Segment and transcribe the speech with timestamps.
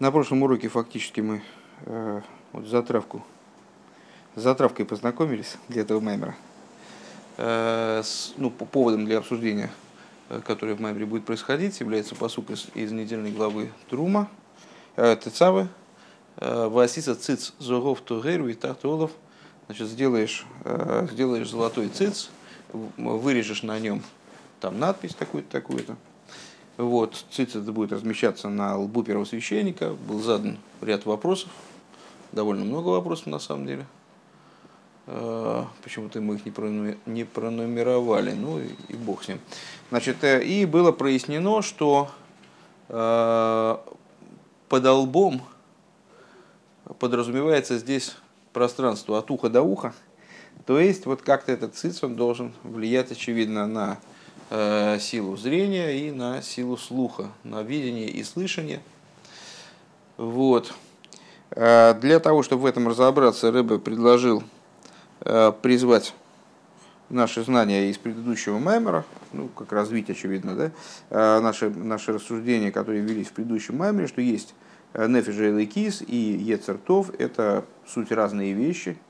[0.00, 1.42] На прошлом уроке фактически мы
[1.84, 3.22] э, вот затравку,
[4.34, 6.34] затравкой познакомились для этого маймера.
[7.36, 9.70] Э, с, ну, по поводом для обсуждения,
[10.30, 14.30] э, которое в маймере будет происходить, является посук из, из недельной главы Трума,
[14.96, 15.68] э, Тецавы,
[16.38, 19.10] Васиса циц зогов тугеру и тахтолов.
[19.66, 22.30] Значит, сделаешь, э, сделаешь золотой циц,
[22.72, 24.02] вырежешь на нем
[24.60, 25.96] там надпись такую-то, такую-то.
[26.80, 29.90] Вот, циц это будет размещаться на лбу первого священника.
[30.08, 31.50] Был задан ряд вопросов,
[32.32, 33.86] довольно много вопросов на самом деле.
[35.06, 36.46] Э, почему-то мы их
[37.04, 39.40] не пронумеровали, ну и, бог с ним.
[39.90, 42.10] Значит, э, и было прояснено, что
[42.88, 43.76] э,
[44.70, 45.42] под лбом
[46.98, 48.16] подразумевается здесь
[48.54, 49.92] пространство от уха до уха.
[50.64, 53.98] То есть, вот как-то этот циц, он должен влиять, очевидно, на
[54.50, 58.80] силу зрения и на силу слуха, на видение и слышание.
[60.16, 60.74] Вот.
[61.50, 64.42] Э, для того, чтобы в этом разобраться, Рэбе предложил
[65.20, 66.14] э, призвать
[67.08, 70.54] наши знания из предыдущего маймера, ну, как развить, очевидно,
[71.10, 74.54] да, наши, наши рассуждения, которые велись в предыдущем маймере, что есть
[74.94, 78.96] Нефиш и Кис и Ецертов, это суть разные вещи–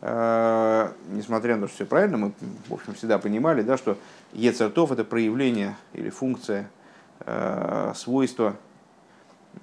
[0.00, 2.32] несмотря на то, что все правильно, мы,
[2.68, 3.98] в общем, всегда понимали, да, что
[4.32, 6.70] ецертов– это проявление или функция,
[7.20, 8.56] э, свойства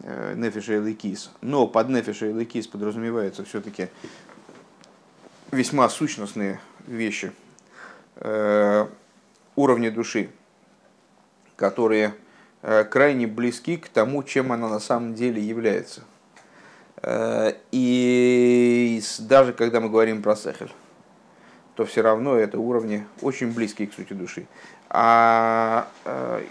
[0.02, 1.32] э, нефиша и ликис.
[1.42, 3.88] Но под нефиша и ликис подразумеваются все-таки
[5.52, 7.32] весьма сущностные вещи
[9.56, 10.30] уровня души,
[11.58, 12.14] которые
[12.62, 16.15] крайне близки к тому, чем она на самом деле является– Э,
[17.02, 20.72] и даже когда мы говорим про сехель,
[21.76, 24.48] то все равно это уровни очень близкие к сути души.
[24.90, 26.44] А э,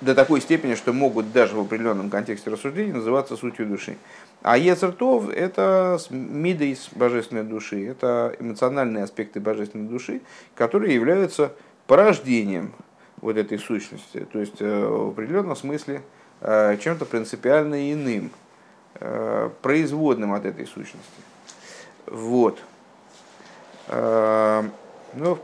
[0.00, 3.96] до такой степени, что могут даже в определенном контексте рассуждений называться сутью души.
[4.42, 10.20] А Ецертов– это мидейс божественной души, это эмоциональные аспекты божественной души,
[10.54, 11.52] которые являются
[11.86, 12.72] порождением
[13.20, 16.02] вот этой сущности, то есть э, в определенном смысле
[16.42, 18.41] чем-то принципиально иным– Э,
[19.62, 21.22] производным от этой сущности.
[22.06, 22.58] Вот.
[23.88, 24.62] Э,
[25.14, 25.38] ну,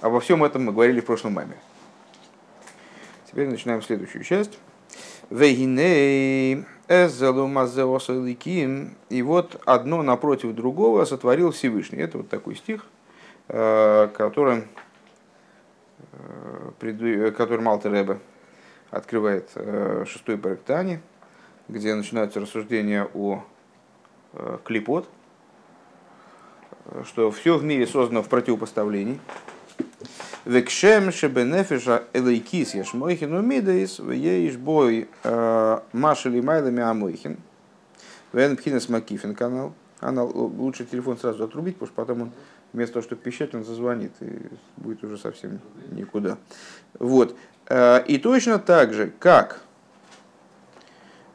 [0.00, 1.56] обо всем этом мы говорили в прошлом маме.
[3.26, 4.58] Теперь начинаем следующую часть.
[9.10, 11.98] И вот одно напротив другого сотворил Всевышний.
[11.98, 12.86] Это вот такой стих,
[13.48, 14.64] э, которым,
[17.36, 18.18] которым Алтер Рэбе
[18.90, 19.50] открывает
[20.06, 21.00] шестой проект Тани
[21.68, 23.44] где начинаются рассуждения о
[24.32, 25.08] э, клипот,
[27.04, 29.20] что все в мире создано в противопоставлении.
[30.44, 37.36] Векшем шебенефиша элейкис яшмойхин умидейс вееш бой э, машели майлами амойхин.
[38.32, 39.74] Вен пхинес макифин канал.
[40.00, 42.32] Она лучше телефон сразу отрубить, потому что потом он
[42.72, 44.40] вместо того, чтобы пищать, он зазвонит и
[44.76, 46.38] будет уже совсем никуда.
[46.98, 47.36] Вот.
[47.66, 49.67] Э, и точно так же, как Э,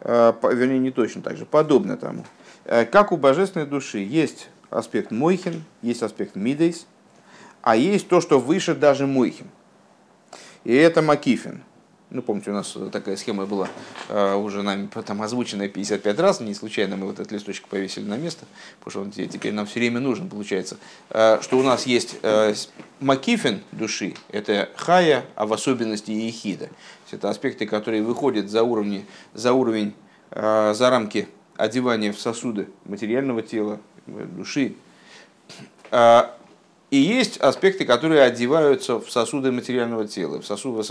[0.03, 2.25] вернее, не точно так же, подобно тому.
[2.65, 6.87] Э, как у божественной души есть аспект Мойхин, есть аспект Мидейс,
[7.61, 9.47] а есть то, что выше даже Мойхин.
[10.63, 11.63] И это Макифин.
[12.13, 13.67] Ну, помните, у нас такая схема была
[14.07, 18.17] э, уже нами там озвученная 55 раз, не случайно мы вот этот листочек повесили на
[18.17, 18.45] место,
[18.79, 20.77] потому что он теперь нам все время нужен, получается,
[21.09, 22.19] что у нас есть
[23.03, 26.69] Макифин души, это Хая, а в особенности Ехида.
[27.11, 29.93] Это аспекты, которые выходят за, уровни, за уровень,
[30.31, 34.75] э, за рамки одевания в сосуды материального тела, души.
[36.93, 40.83] Э, и есть аспекты, которые одеваются в сосуды материального тела, в сосуды,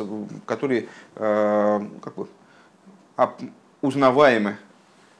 [0.46, 2.28] которые э, как бы,
[3.80, 4.56] узнаваемы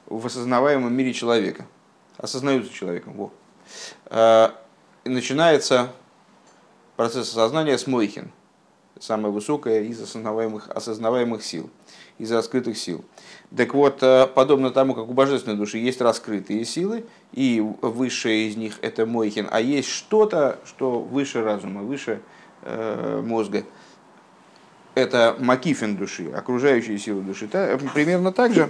[0.06, 1.66] в осознаваемом мире человека,
[2.19, 3.15] осознаются человеком.
[3.15, 3.32] Во.
[5.04, 5.92] И начинается
[6.97, 8.31] процесс осознания с Мойхин–
[9.03, 11.69] самая высокая из осознаваемых, осознаваемых сил,
[12.19, 13.05] из раскрытых сил.
[13.55, 18.57] Так вот, э, подобно тому, как у божественной души есть раскрытые силы, и высшая из
[18.57, 22.21] них это Мойхин, а есть что-то, что выше разума, выше
[22.63, 23.65] э, мозга.
[24.95, 27.48] Это макифин души, окружающие силы души.
[27.48, 28.69] Та, примерно так же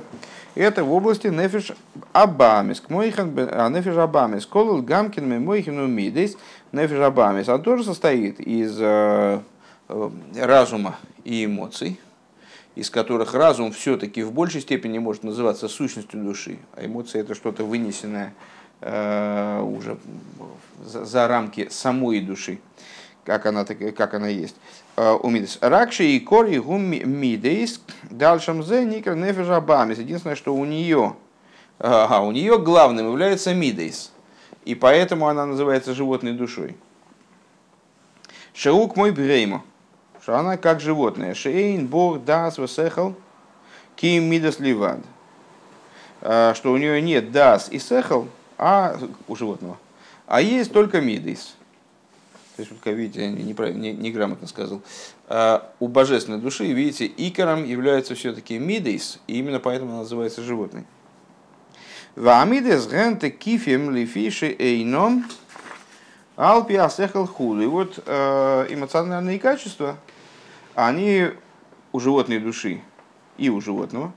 [0.54, 1.72] это в области нефиш
[2.12, 2.80] абамис.
[2.88, 4.46] Мойхан, а нефиш абамис.
[4.46, 6.36] Колол гамкин мойхин умидейс.
[6.70, 7.48] Нефиш абамис.
[7.48, 9.40] Он тоже состоит из э, Э,
[10.34, 12.00] разума и эмоций,
[12.74, 17.64] из которых разум все-таки в большей степени может называться сущностью души, а эмоции это что-то
[17.64, 18.34] вынесенное
[18.80, 19.98] э, уже
[20.84, 22.58] за, рамки самой души.
[23.24, 24.56] как она, как она есть.
[24.96, 25.58] У Мидейс.
[25.60, 27.80] Ракши и кори гум Мидейс
[28.10, 29.98] дальшем зе никр нефежа бамис.
[29.98, 31.16] Единственное, что у нее,
[31.78, 34.12] а, у нее главным является Мидейс.
[34.64, 36.76] И поэтому она называется животной душой.
[38.54, 39.64] Шаук мой бреймо.
[40.22, 41.34] Что она как животное.
[41.34, 43.14] Шейн бог дас весехал
[43.96, 45.00] ким мидас ливад.
[46.20, 48.96] Что у нее нет дас и сехал, а
[49.26, 49.76] у животного.
[50.26, 51.56] А есть только мидейс.
[52.54, 54.82] То есть, как видите, я неправильно, не, неграмотно сказал.
[55.26, 60.84] А у божественной души, видите, икором является все-таки мидейс, и именно поэтому она называется животной.
[62.14, 65.24] Вамидес генте кифем лифиши эйном
[66.36, 67.62] алпи асехал худу.
[67.62, 69.96] И вот э, эмоциональные качества,
[70.74, 71.30] они
[71.92, 72.80] у животной души
[73.36, 74.12] и у животного,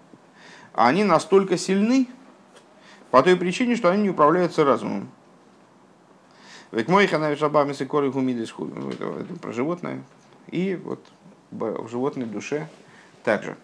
[0.73, 2.07] они настолько сильны
[3.11, 5.09] по той причине, что они не управляются разумом.
[6.71, 8.89] Ведь мой ханавиш абамис и коры гумидис худу.
[8.89, 10.03] Это про животное.
[10.47, 10.99] И вот
[11.51, 12.67] в животной душе
[13.23, 13.55] также.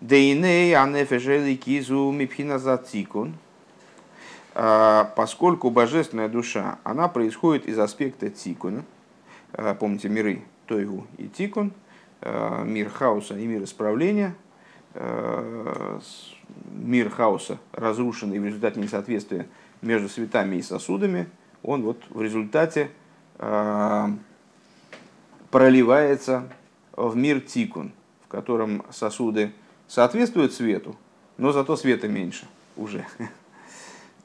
[0.00, 3.34] Дейней анефежели кизу мипхина за цикун.
[4.54, 8.84] А, поскольку божественная душа, она происходит из аспекта цикуна.
[9.52, 11.72] А, помните миры Тойгу и Тикун,
[12.20, 14.34] а, мир хаоса и мир исправления.
[16.72, 19.46] Мир хаоса, разрушенный в результате несоответствия
[19.82, 21.28] между светами и сосудами,
[21.62, 22.90] он вот в результате
[25.50, 26.48] проливается
[26.96, 27.92] в мир Тикун,
[28.24, 29.52] в котором сосуды
[29.86, 30.96] соответствует свету,
[31.36, 33.06] но зато света меньше уже.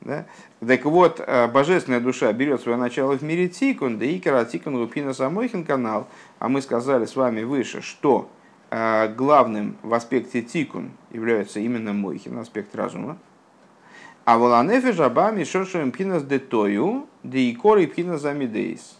[0.04, 0.26] Да?
[0.66, 5.14] Так вот, э, божественная душа берет свое начало в мире тикун, да и каратикун лупина
[5.14, 6.08] самойхин канал.
[6.40, 8.30] А мы сказали с вами выше, что
[8.70, 13.18] э, главным в аспекте тикун является именно мойхин, аспект разума.
[14.26, 18.98] А воланефе жабами шершуем пинас детою, да и коры пинас замидейс.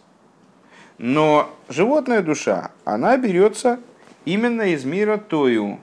[0.96, 3.80] Но животная душа, она берется
[4.24, 5.80] именно из мира тою,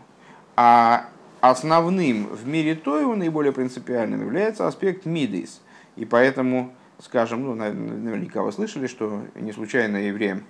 [0.56, 1.06] а
[1.42, 5.60] основным в мире Тойу, наиболее принципиальным, является аспект Мидейс.
[5.96, 10.44] И поэтому, скажем, ну, наверняка вы слышали, что не случайно евреям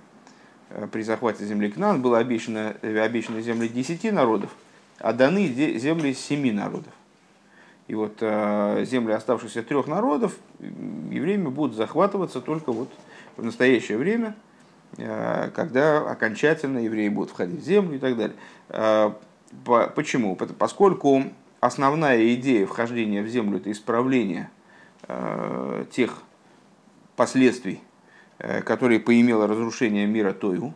[0.69, 4.53] э, при захвате земли Кнан было обещано, э, обещаны земли десяти народов,
[4.99, 6.93] а даны земли семи народов.
[7.88, 12.89] И вот э, земли оставшихся трех народов евреями будут захватываться только вот
[13.38, 14.35] в настоящее время,
[14.97, 18.35] когда окончательно евреи будут входить в землю и так далее.
[19.65, 20.36] Почему?
[20.36, 21.24] Поскольку
[21.59, 24.50] основная идея вхождения в землю– это исправление
[25.07, 26.24] э, тех
[27.15, 27.81] последствий,
[28.39, 30.74] э, которые поимело разрушение мира Тойу,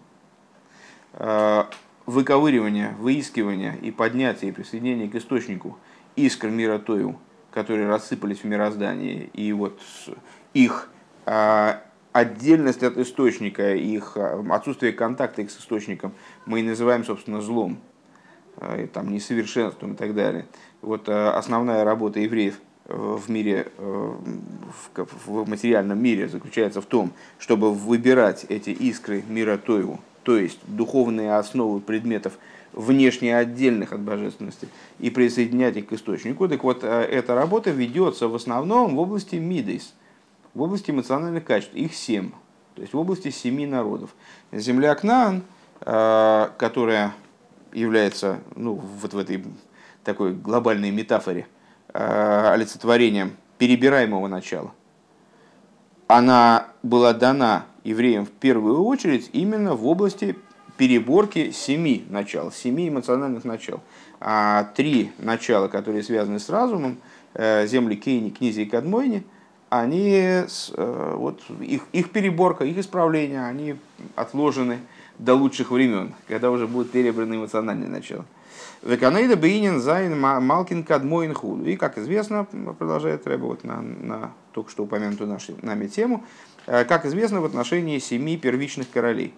[1.13, 1.63] э,
[2.05, 5.77] выковыривание, выискивание и поднятие и присоединение к источнику
[6.15, 7.17] искр мира Тою,
[7.51, 9.81] которые рассыпались в мироздании, и вот
[10.53, 10.89] их
[11.25, 16.13] отдельность от источника, их отсутствие контакта с источником
[16.45, 17.79] мы и называем, собственно, злом,
[18.93, 20.45] там, несовершенством и так далее.
[20.81, 27.73] Вот э, основная работа евреев э, в мире, в материальном мире заключается в том, чтобы
[27.73, 32.37] выбирать эти искры мира Тойву, то есть духовные основы предметов,
[32.71, 34.67] внешне отдельных от божественности,
[34.99, 36.47] и присоединять их к источнику.
[36.47, 39.93] Так вот, эта работа ведется в основном в области мидейс,
[40.53, 42.31] в области эмоциональных качеств, их семь,
[42.75, 44.13] то есть в области семи народов.
[44.51, 45.43] Земля Кнаан,
[45.79, 47.13] которая
[47.75, 49.43] является ну, вот в этой
[50.03, 51.47] такой глобальной метафоре
[51.93, 54.71] э, олицетворением перебираемого начала,
[56.07, 60.35] она была дана евреям в первую очередь именно в области
[60.77, 63.81] переборки семи начал, семи эмоциональных начал.
[64.19, 66.97] А три начала, которые связаны с разумом,
[67.33, 69.23] э, земли Кейни, Книзи и Кадмойни,
[69.69, 73.75] они, э, вот их, их переборка, их исправление, они
[74.15, 74.79] отложены
[75.19, 78.25] до лучших времен, когда уже будет перебрано эмоциональное начало.
[78.81, 81.33] Веканейда Бейнин Зайн Малкин Кадмоин.
[81.65, 86.23] И, как известно, продолжает Рэба вот на, на только что упомянутую нашу, нами тему,
[86.67, 89.33] э, как известно в отношении семи первичных королей.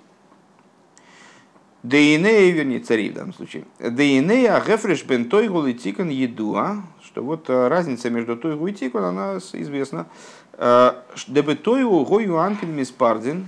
[1.83, 3.63] Дейнея, вернее, царей в данном случае.
[3.79, 9.05] Дейнея Гефреш бен Тойгул и Тикон Едуа, что вот э, разница между Тойгу и Тикон,
[9.05, 10.07] она известна.
[10.57, 10.93] Э,
[11.27, 13.47] Дебетойгу Гою Анкель Миспардин,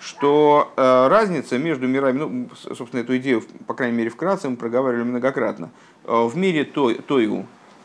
[0.00, 5.02] что э, разница между мирами, ну, собственно, эту идею, по крайней мере, вкратце мы проговаривали
[5.02, 5.70] многократно,
[6.04, 6.62] э, в мире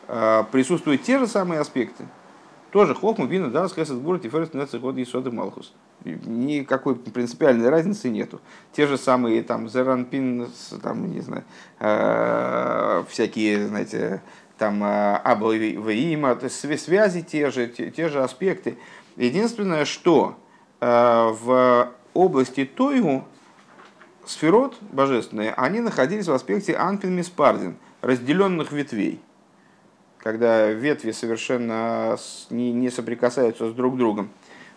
[0.08, 2.06] э, присутствуют те же самые аспекты.
[2.72, 5.74] Тоже хохма, вина, да, схесет город и ферст год и соды малхус.
[6.06, 8.40] Никакой принципиальной разницы нету.
[8.72, 10.48] Те же самые там зеранпин,
[10.82, 11.44] там, не знаю,
[11.80, 14.22] э, всякие, знаете,
[14.58, 18.78] там аба то есть связи те же, те, те же аспекты.
[19.18, 20.38] Единственное, что
[20.80, 23.26] в области Тойгу
[24.26, 29.20] сферот божественные, они находились в аспекте анфин миспардин, разделенных ветвей.
[30.22, 32.16] Когда ветви совершенно
[32.52, 34.30] не, не соприкасаются с друг другом.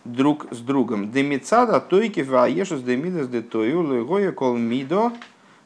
[0.05, 1.11] Друг с другом.
[1.11, 5.13] Демицада тойки ваешус демидас де тою легоя кол мидо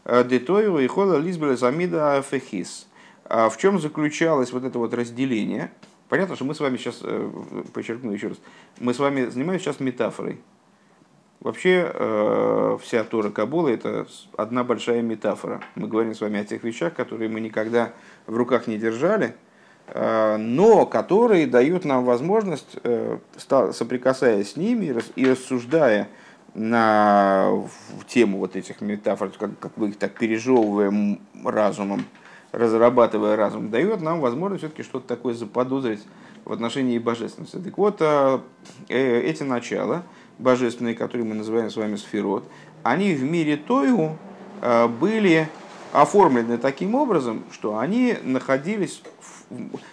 [0.05, 2.89] э, де тою и хола лизбеля замида фехис.
[3.25, 5.71] А в чем заключалось вот это вот разделение?
[6.09, 7.31] Понятно, что мы с вами сейчас, э,
[7.73, 8.39] подчеркну еще раз,
[8.81, 10.41] мы с вами занимаемся сейчас метафорой.
[11.41, 14.07] Вообще э, вся Тора Кабула это
[14.37, 15.61] одна большая метафора.
[15.77, 17.93] Мы говорим с вами о тех вещах, которые мы никогда
[18.27, 19.37] в руках не держали,
[19.95, 23.19] но которые дают нам возможность, э,
[23.73, 26.09] соприкасаясь с ними и рассуждая
[26.55, 27.53] на
[28.09, 32.05] тему вот этих метафор, как, как мы их так пережевываем разумом,
[32.53, 36.05] разрабатывая разум, дает нам возможность все-таки что-то такое заподозрить
[36.45, 37.57] в отношении божественности.
[37.57, 38.03] Так вот,
[38.89, 40.03] эти начала–
[40.39, 42.45] божественные, которые мы называем с вами сферот,
[42.83, 44.17] они в мире Тойгу
[44.61, 45.49] э, были
[45.93, 49.03] оформлены таким образом, что они находились,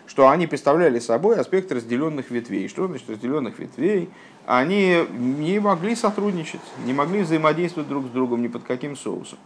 [0.06, 2.68] что они представляли собой аспект разделенных ветвей.
[2.68, 4.10] Что значит разделенных ветвей?
[4.46, 9.40] Они не могли сотрудничать, не могли взаимодействовать друг с другом ни под каким соусом.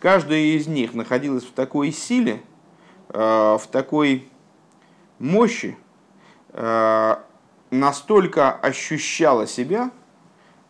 [0.00, 2.42] Каждая из них находилась в такой силе,
[3.08, 4.28] э, в такой
[5.18, 5.76] мощи,
[6.50, 7.16] э,
[7.70, 9.90] настолько ощущала себя,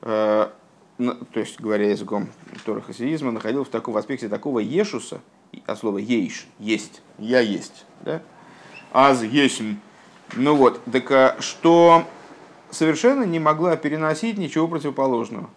[0.04, 0.50] Э,
[0.98, 2.28] то есть, говоря языком
[2.64, 5.20] торахасиизма, находил в таком аспекте такого ешуса,
[5.66, 8.22] от слова ейш, есть, я есть, да?
[8.94, 9.74] Аз есмь.
[10.36, 12.04] Ну вот, так а что
[12.70, 15.50] совершенно не могла переносить ничего противоположного.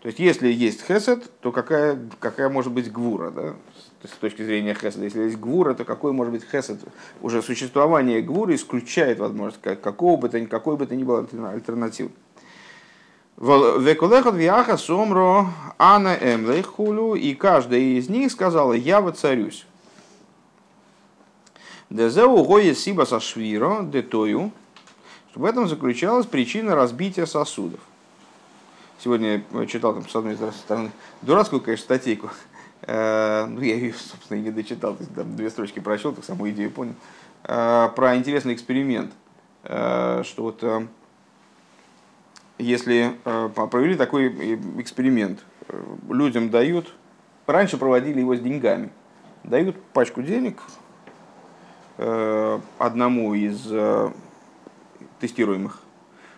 [0.00, 3.54] То есть, если есть хесед, то какая, какая может быть гвура, да?
[4.04, 5.04] с точки зрения хеседа.
[5.04, 6.78] Если есть гвура, то какой может быть хесед?
[7.20, 12.10] Уже существование гвуры исключает возможность какого бы то, какой бы то ни было альтернативы.
[13.36, 19.66] Векулехот виаха сомро ана эмлейхулю, и каждая из них сказала, я воцарюсь.
[21.90, 24.52] Дезеу гоя сиба сашвиро детою,
[25.34, 27.80] в этом заключалась причина разбития сосудов.
[28.98, 30.90] Сегодня я читал там, с одной стороны,
[31.22, 32.30] дурацкую, конечно, статейку.
[32.82, 36.50] Э, ну, я ее, собственно, и не дочитал, то там две строчки прочел, так саму
[36.50, 36.94] идею понял.
[37.44, 39.12] Э, про интересный эксперимент,
[39.62, 40.64] э, что вот
[42.58, 45.44] если провели такой эксперимент,
[46.10, 46.92] людям дают,
[47.46, 48.90] раньше проводили его с деньгами,
[49.44, 50.60] дают пачку денег
[51.98, 53.66] одному из
[55.20, 55.80] тестируемых,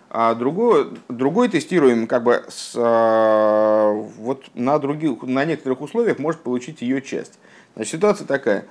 [0.08, 6.80] а другой, другой тестируемый как бы с, вот на, других, на некоторых условиях может получить
[6.80, 7.38] ее часть.
[7.74, 8.64] Значит, ситуация такая.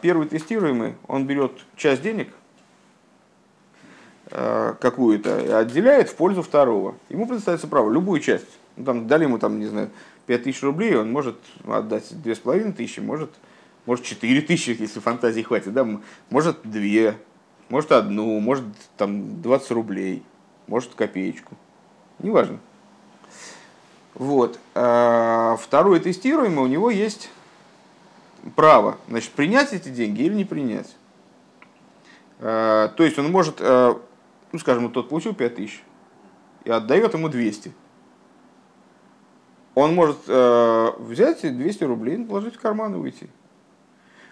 [0.00, 2.28] Первый тестируемый, он берет часть денег,
[4.32, 6.94] Э, какую-то отделяет в пользу второго.
[7.08, 8.46] Ему предоставится право, любую часть.
[8.76, 9.90] Ну, там, дали ему, там, не знаю,
[10.26, 13.30] 5 тысяч рублей, он может отдать 2,5 тысячи, может,
[13.86, 15.86] может 4 тысячи, если фантазии хватит, да,
[16.28, 17.14] может 2,
[17.68, 18.64] может одну, может
[18.96, 20.22] там 20 рублей,
[20.66, 21.56] может копеечку.
[22.18, 22.58] Неважно.
[24.14, 24.58] Вот.
[24.74, 27.30] А второй тестируемый, у него есть
[28.56, 30.96] право, значит, принять эти деньги или не принять.
[32.38, 33.94] А, то есть он может э,
[34.52, 35.82] ну, скажем, вот тот получил 5000
[36.64, 37.72] и отдает ему 200.
[39.74, 43.28] Он может э, взять 200 рублей, положить в карман и уйти.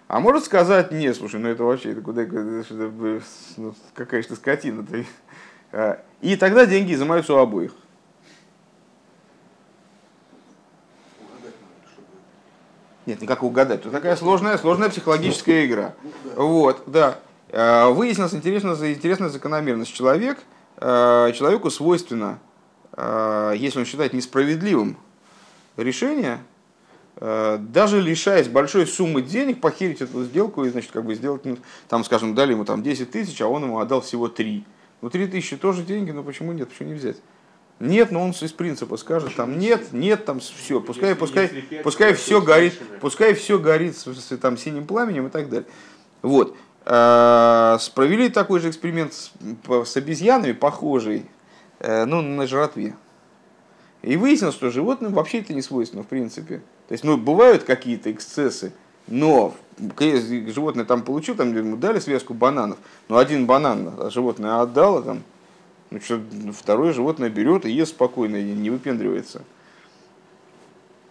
[0.09, 4.83] А может сказать, нет, слушай, ну это вообще, это куда, ну, какая же ты скотина.
[4.83, 5.05] Ты.
[5.71, 7.73] А, и тогда деньги изымаются у обоих.
[13.05, 13.81] Нет, никак угадать.
[13.81, 15.93] Это такая сложная, сложная психологическая игра.
[16.35, 17.19] Вот, да.
[17.49, 19.93] Э, выяснилась интересная, интересная закономерность.
[19.93, 20.39] Человек,
[20.77, 22.39] э, человеку свойственно,
[22.97, 24.97] если он считает несправедливым
[25.77, 26.39] решение,
[27.19, 31.57] даже лишаясь большой суммы денег, похерить эту сделку и, значит, как бы сделать, ну,
[31.89, 34.63] там, скажем, дали ему там 10 тысяч, а он ему отдал всего 3.
[35.01, 37.17] Ну, 3 тысячи тоже деньги, но почему нет, почему не взять?
[37.79, 41.49] Нет, но он из принципа скажет, там нет, нет, там все, пускай, пускай,
[41.81, 45.67] пускай все горит, пускай все горит с, там синим пламенем и так далее.
[46.21, 46.57] Вот.
[46.85, 49.31] Э, провели такой же эксперимент с,
[49.85, 51.25] с обезьянами, похожий
[51.79, 52.95] э, ну, на жратве.
[54.01, 56.61] И выяснилось, что животным вообще это не свойственно, в принципе.
[56.89, 58.73] То есть, ну, бывают какие-то эксцессы,
[59.07, 62.77] но животное там получил, там ему дали связку бананов,
[63.07, 65.23] но один банан а животное отдало, там,
[65.91, 66.19] ну, что,
[66.51, 69.43] второе животное берет и ест спокойно, и не выпендривается.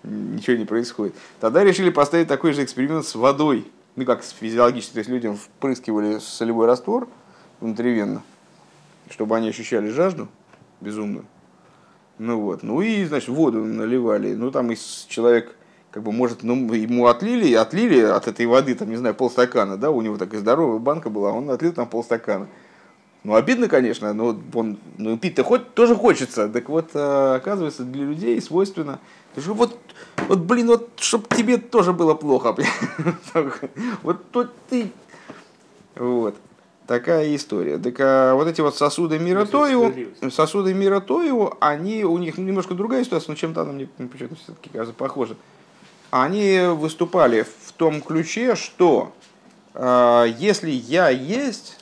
[0.02, 1.14] Ничего не происходит.
[1.40, 3.66] Тогда решили поставить такой же эксперимент с водой
[3.99, 7.08] ну как физиологически, то есть людям впрыскивали солевой раствор
[7.61, 8.23] внутривенно,
[9.11, 10.28] чтобы они ощущали жажду
[10.80, 11.25] безумную.
[12.18, 14.35] Ну вот, ну и, значит, воду наливали.
[14.35, 15.56] Ну там из человек,
[15.90, 19.90] как бы, может, ну, ему отлили, отлили от этой воды, там, не знаю, полстакана, да,
[19.90, 22.49] у него такая здоровая банка была, он отлил там полстакана.
[23.25, 26.49] Ну, обидно, конечно, но он, ну, пить-то хоть, тоже хочется.
[26.49, 29.00] Так вот, э, оказывается, для людей свойственно.
[29.35, 29.76] Вот,
[30.28, 32.54] вот, блин, вот, чтобы тебе тоже было плохо.
[34.02, 34.90] Вот тут ты...
[35.97, 36.37] Вот.
[36.87, 37.76] Такая история.
[37.76, 39.92] Так а вот эти вот сосуды мира Тоеву,
[40.30, 44.71] сосуды мира Тоеву, они, у них немножко другая ситуация, но чем-то она мне почему-то все-таки
[44.71, 45.37] кажется похожа.
[46.10, 49.12] Они выступали в том ключе, что
[49.74, 51.78] э, если я есть,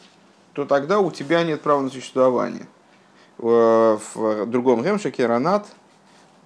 [0.52, 2.66] то тогда у тебя нет права на существование.
[3.38, 5.68] В другом Гемшике Ранат,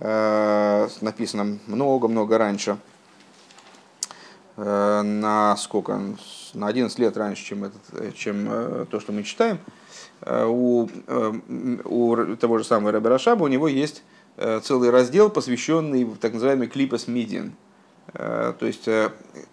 [0.01, 2.77] э, написано много-много раньше,
[4.57, 5.99] э, на сколько,
[6.53, 9.59] на 11 лет раньше, чем, этот, э, чем э, то, что мы читаем,
[10.23, 10.89] э, у,
[11.85, 14.03] у того же самого Рэбе Рашаба у него есть
[14.63, 17.53] целый раздел, посвященный так называемый клипас медиан.
[18.13, 18.89] То есть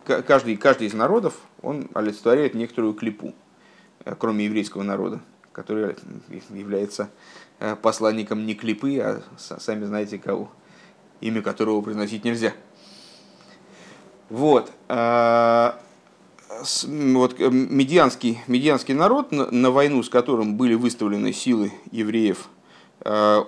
[0.05, 3.33] каждый, каждый из народов, он олицетворяет некоторую клипу,
[4.17, 5.19] кроме еврейского народа,
[5.51, 5.95] который
[6.49, 7.09] является
[7.81, 10.51] посланником не клипы, а сами знаете кого,
[11.21, 12.53] имя которого произносить нельзя.
[14.29, 14.71] Вот
[16.85, 22.49] вот, э, медианский, медианский народ, на, войну с которым были выставлены силы евреев,
[23.01, 23.43] э,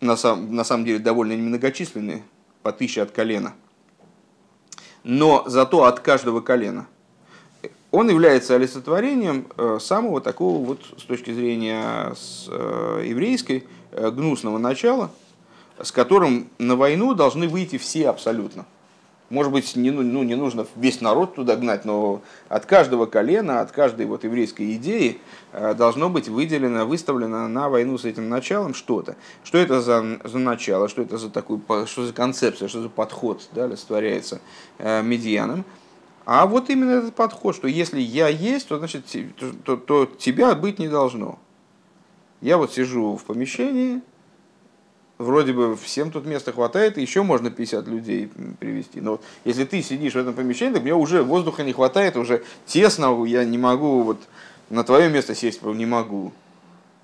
[0.00, 2.22] на, сам, на самом деле довольно немногочисленные,
[2.62, 3.54] по тысяче от колена,
[5.04, 6.86] но зато от каждого колена,
[7.90, 15.10] он является олицетворением э, самого такого вот с точки зрения с, еврейской гнусного начала,
[15.80, 18.64] с которым на войну должны выйти все абсолютно.
[19.32, 22.20] Может быть, не, ну, ну, не нужно весь народ туда гнать, но
[22.50, 25.20] от каждого колена, от каждой вот еврейской идеи
[25.52, 29.16] э, должно быть выделено, выставлено на войну с этим началом что-то.
[29.42, 33.48] Что это за, за начало, что это за такой, что за концепция, что за подход
[33.54, 34.42] да, олицетворяется
[34.76, 35.64] э, медианом.
[36.26, 39.06] А вот именно этот подход, что если я есть, то значит
[39.38, 41.38] то, то, то тебя быть не должно.
[42.42, 44.02] Я вот сижу в помещении,
[45.18, 49.00] вроде бы всем тут места хватает, и еще можно 50 людей привести.
[49.00, 52.42] Но вот если ты сидишь в этом помещении, так мне уже воздуха не хватает, уже
[52.66, 54.18] тесно, я не могу вот
[54.70, 56.32] на твое место сесть, не могу.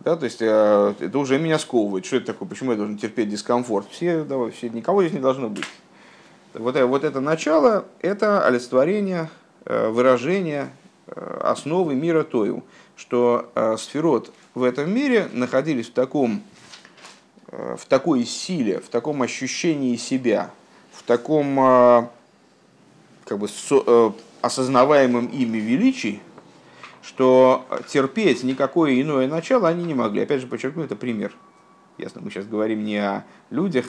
[0.00, 2.06] Да, то есть э, это уже меня сковывает.
[2.06, 2.48] Что это такое?
[2.48, 3.88] Почему я должен терпеть дискомфорт?
[3.90, 5.64] Все, давай, все, никого здесь не должно быть.
[6.54, 9.28] Вот, э, вот это начало– это олицетворение,
[9.64, 10.70] э, выражение
[11.40, 16.42] основы мира Тою, что сферот в этом мире находились в таком
[17.50, 20.50] в такой силе, в таком ощущении себя,
[20.92, 22.10] в таком а,
[23.24, 24.10] как бы, э,
[24.42, 26.20] осознаваемом ими величии,
[27.02, 30.22] что терпеть никакое иное начало они не могли.
[30.22, 31.32] Опять же, подчеркну, это пример.
[31.96, 33.86] Ясно, мы сейчас говорим не о людях,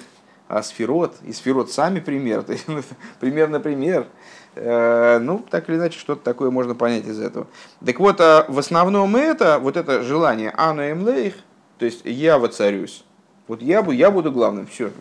[0.48, 1.16] а сферот.
[1.26, 2.46] И сферот сами пример.
[3.20, 4.08] Пример на пример.
[4.56, 7.48] Э, ну, так или иначе, что-то такое можно понять из этого.
[7.86, 11.36] Так вот, в основном это, вот это желание «ану эмлейх»,
[11.78, 13.04] то есть «я воцарюсь»,
[13.50, 14.92] вот я, буду, я буду главным, все.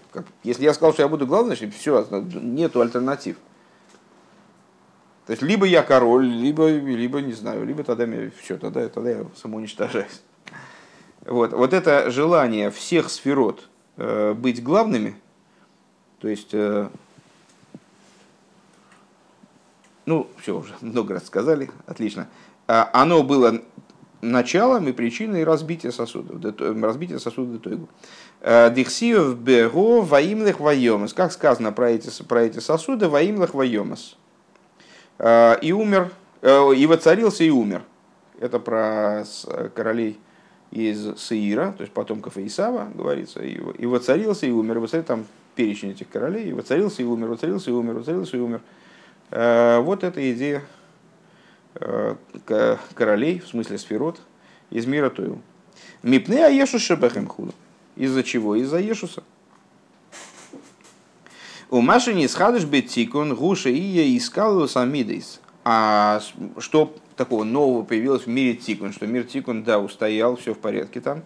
[0.42, 3.36] Если я сказал, что я буду главным, значит, все, нету альтернатив.
[5.26, 9.10] То есть, либо я король, либо, либо не знаю, либо тогда мне все, тогда, тогда
[9.10, 10.22] я самоуничтожаюсь.
[11.26, 15.14] Вот, вот это желание всех сферот э, быть главными,
[16.18, 16.88] то есть, э,
[20.06, 22.28] ну, все уже много раз сказали, отлично.
[22.66, 23.60] А оно было
[24.20, 26.42] началом и причиной разбития сосудов,
[26.82, 27.88] разбития сосуда Тойгу.
[28.40, 31.12] Э, Дихсиев бего ваимлых вайомас.
[31.12, 34.16] Как сказано про эти, про эти сосуды, ваимлых вайомас.
[35.18, 37.82] Э, и умер, э, и воцарился и умер.
[38.40, 39.24] Это про
[39.74, 40.18] королей
[40.70, 44.84] из Саира, то есть потомков Исава, говорится, и воцарился и умер.
[44.84, 48.60] И там перечень этих королей, и воцарился и умер, воцарился и умер, воцарился и умер.
[49.30, 50.62] Вот эта идея
[52.94, 54.20] королей, в смысле сферот,
[54.70, 55.40] из мира Тойу.
[56.04, 57.52] Мипны аешу шебехем худу.
[57.98, 58.54] Из-за чего?
[58.54, 59.24] Из-за Ешуса.
[61.68, 65.40] У Маши не схадыш бетикун гуша и искал самидейс.
[65.64, 66.22] А
[66.58, 68.92] что такого нового появилось в мире тикун?
[68.92, 71.24] Что мир тикун, да, устоял, все в порядке там.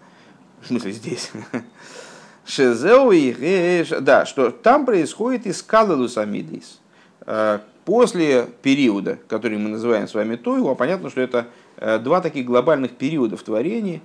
[0.63, 1.31] В смысле здесь.
[2.45, 6.81] Шезеу и Да, что там происходит искалалу самидейс.
[7.21, 12.21] А, после периода, который мы называем с вами Тойу, а понятно, что это э, два
[12.21, 14.03] таких глобальных периода в творении,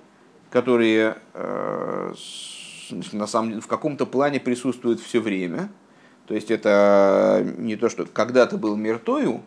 [0.51, 2.13] которые э,
[3.11, 5.69] на самом деле в каком-то плане присутствует все время.
[6.27, 9.41] То есть это не то, что когда-то был мир Тою,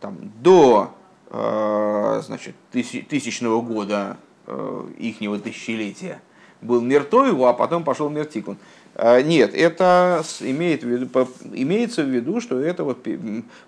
[0.00, 0.94] там, до
[1.30, 6.20] э, значит, тысячного года э, ихнего тысячелетия,
[6.62, 8.56] был мир Тойгу, а потом пошел мир Тикун.
[8.94, 13.06] А, нет, это имеет в виду, имеется в виду, что это вот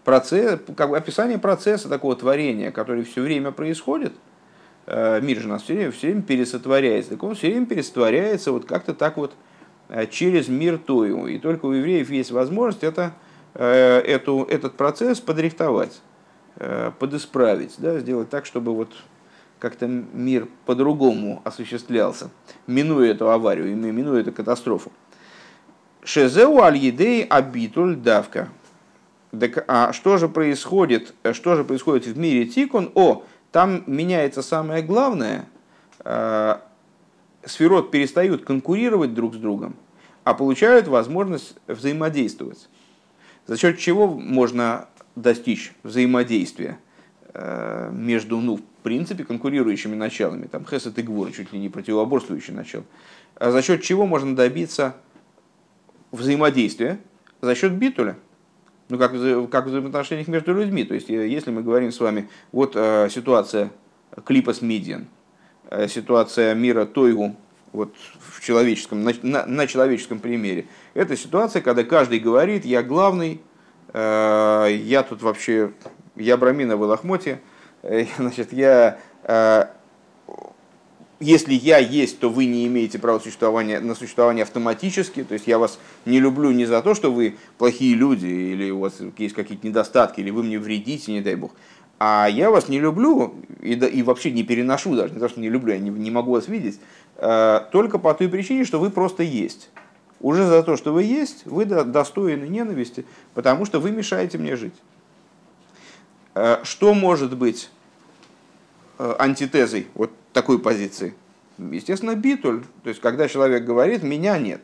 [0.05, 4.15] процесс, как бы описание процесса такого творения, который все время происходит.
[4.91, 7.11] А, мир же нас все время, все время пересотворяется.
[7.11, 9.35] Так он все время пересотворяется вот как-то так вот
[9.89, 11.27] а, через мир Тою.
[11.27, 13.13] И только у евреев есть возможность это,
[13.55, 16.01] эту, этот процесс подрихтовать,
[16.99, 18.93] подисправить, да, сделать так, чтобы вот
[19.59, 22.31] как-то мир по-другому осуществлялся,
[22.67, 24.93] минуя эту аварию, минуя эту катастрофу.
[26.05, 28.49] Шезеу аль-едей абитуль давка.
[29.39, 32.91] Так, а что же происходит, что же происходит в мире Тикун?
[32.95, 35.47] О, там меняется самое главное.
[36.05, 36.59] Э,
[37.45, 39.77] сферот перестают конкурировать друг с другом,
[40.25, 42.69] а получают возможность взаимодействовать.
[43.47, 46.79] За счет чего можно достичь взаимодействия
[47.33, 52.55] э, между, ну, в принципе, конкурирующими началами, там хесед и гвур, чуть ли не противоборствующие
[52.55, 52.85] начала.
[53.41, 54.97] За счет чего можно добиться
[56.13, 56.99] взаимодействия
[57.41, 58.17] за счет битуля.
[58.89, 59.13] Ну, как,
[59.51, 60.85] как в взаимоотношениях между людьми.
[60.85, 63.71] То есть, э, если мы говорим с вами, вот э, ситуация
[64.25, 65.07] клипа с Мидиан,
[65.71, 67.37] э, ситуация мира Тойгу,
[67.73, 70.67] вот в человеческом, на, на, на человеческом примере.
[70.95, 73.41] Это ситуация, когда каждый говорит, я главный,
[73.93, 75.73] э, я тут вообще,
[76.17, 77.41] я брамина в лохмоте,
[77.83, 79.67] э, значит, я э,
[81.21, 85.25] если я есть, то вы не имеете права существования, на существование автоматически.
[85.25, 88.81] То есть я вас не люблю не за то, что вы плохие люди, или у
[88.81, 91.53] вас есть какие-то недостатки, или вы мне вредите, не дай бог.
[91.99, 95.49] А я вас не люблю и, и вообще не переношу даже, не то, что не
[95.49, 96.79] люблю, я не, не могу вас видеть,
[97.17, 99.71] э, только по той причине, что вы просто есть.
[100.21, 103.05] Уже за то, что вы есть, вы достойны ненависти,
[103.35, 104.75] потому что вы мешаете мне жить.
[106.37, 107.69] Э, что может быть
[108.99, 111.15] э, антитезой вот такой позиции?
[111.59, 112.63] Естественно, битуль.
[112.83, 114.63] То есть, когда человек говорит, меня нет.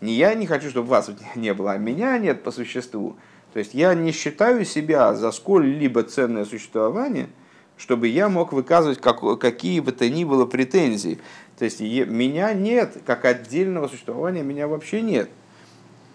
[0.00, 3.16] Не я не хочу, чтобы вас не было, а меня нет по существу.
[3.52, 7.28] То есть, я не считаю себя за сколь-либо ценное существование,
[7.76, 11.18] чтобы я мог выказывать как, какие бы то ни было претензии.
[11.58, 15.28] То есть, меня нет, как отдельного существования, меня вообще нет.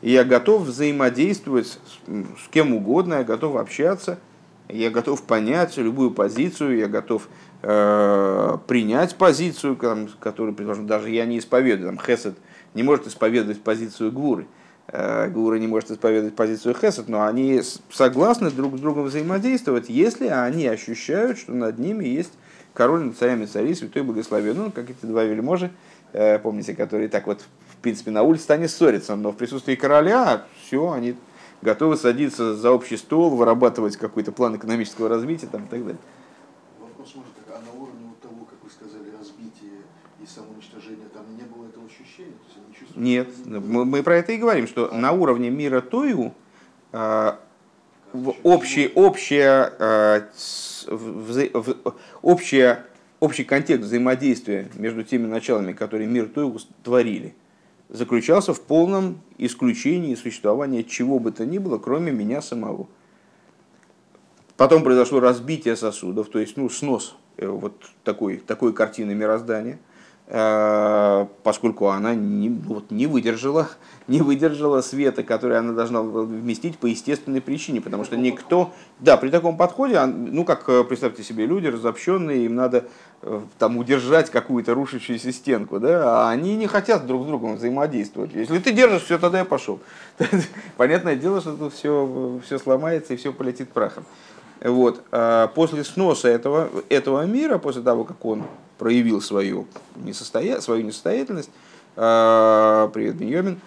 [0.02, 4.20] И я готов взаимодействовать с, с кем угодно, я готов общаться,
[4.70, 7.28] я готов понять любую позицию, я готов
[7.62, 11.90] Э, принять позицию, которую, предположим, даже я не исповедую.
[11.90, 12.36] Там, Хесед
[12.74, 14.48] не может исповедовать позицию Гуры.
[14.88, 20.28] Э, Гура не может исповедовать позицию Хесед, но они согласны друг с другом взаимодействовать, если
[20.28, 22.32] они ощущают, что над ними есть
[22.74, 24.56] король над царями царей, святой благословен.
[24.56, 25.70] Ну, как эти два вельможи,
[26.14, 27.42] э, помните, которые так вот,
[27.74, 31.16] в принципе, на улице они ссорятся, но в присутствии короля все, они
[31.62, 36.00] готовы садиться за общий стол, вырабатывать какой-то план экономического развития там, и так далее.
[43.00, 46.34] Нет, мы, мы про это и говорим, что на уровне мира Тою
[46.92, 47.32] э,
[48.44, 50.22] общий, э,
[50.86, 51.76] в,
[52.22, 52.86] общая,
[53.22, 57.36] общий контекст взаимодействия между теми началами, которые мир Тою творили,
[57.88, 62.90] заключался в полном исключении существования чего бы то ни было, кроме меня самого.
[64.58, 69.80] Потом произошло разбитие сосудов, то есть ну, снос э, вот такой, такой картины мироздания–
[70.30, 73.68] поскольку она не, вот, не, выдержала,
[74.08, 79.30] не выдержала света, который она должна вместить по естественной причине, потому что никто, да, при
[79.30, 82.86] таком подходе, ну как э, представьте себе, люди разобщенные, им надо
[83.24, 88.32] э, там удержать какую-то рушащуюся стенку, да, а они не хотят друг с другом взаимодействовать.
[88.36, 89.80] Если ты держишь, все, тогда я пошел.
[90.78, 94.06] Понятное дело, что тут все, все сломается и все полетит прахом.
[94.62, 95.04] Вот.
[95.12, 98.44] А после сноса этого, этого мира, после того, как он
[98.78, 100.60] проявил свою, несостоя...
[100.62, 101.50] свою несостоятельность,
[101.96, 103.60] а, привет, Беньомин,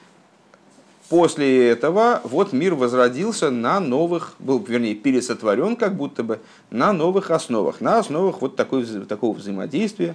[1.09, 7.31] после этого вот мир возродился на новых, был, вернее, пересотворен как будто бы на новых
[7.31, 10.15] основах, на основах вот такой, такого взаимодействия,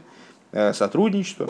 [0.52, 1.50] э, сотрудничества.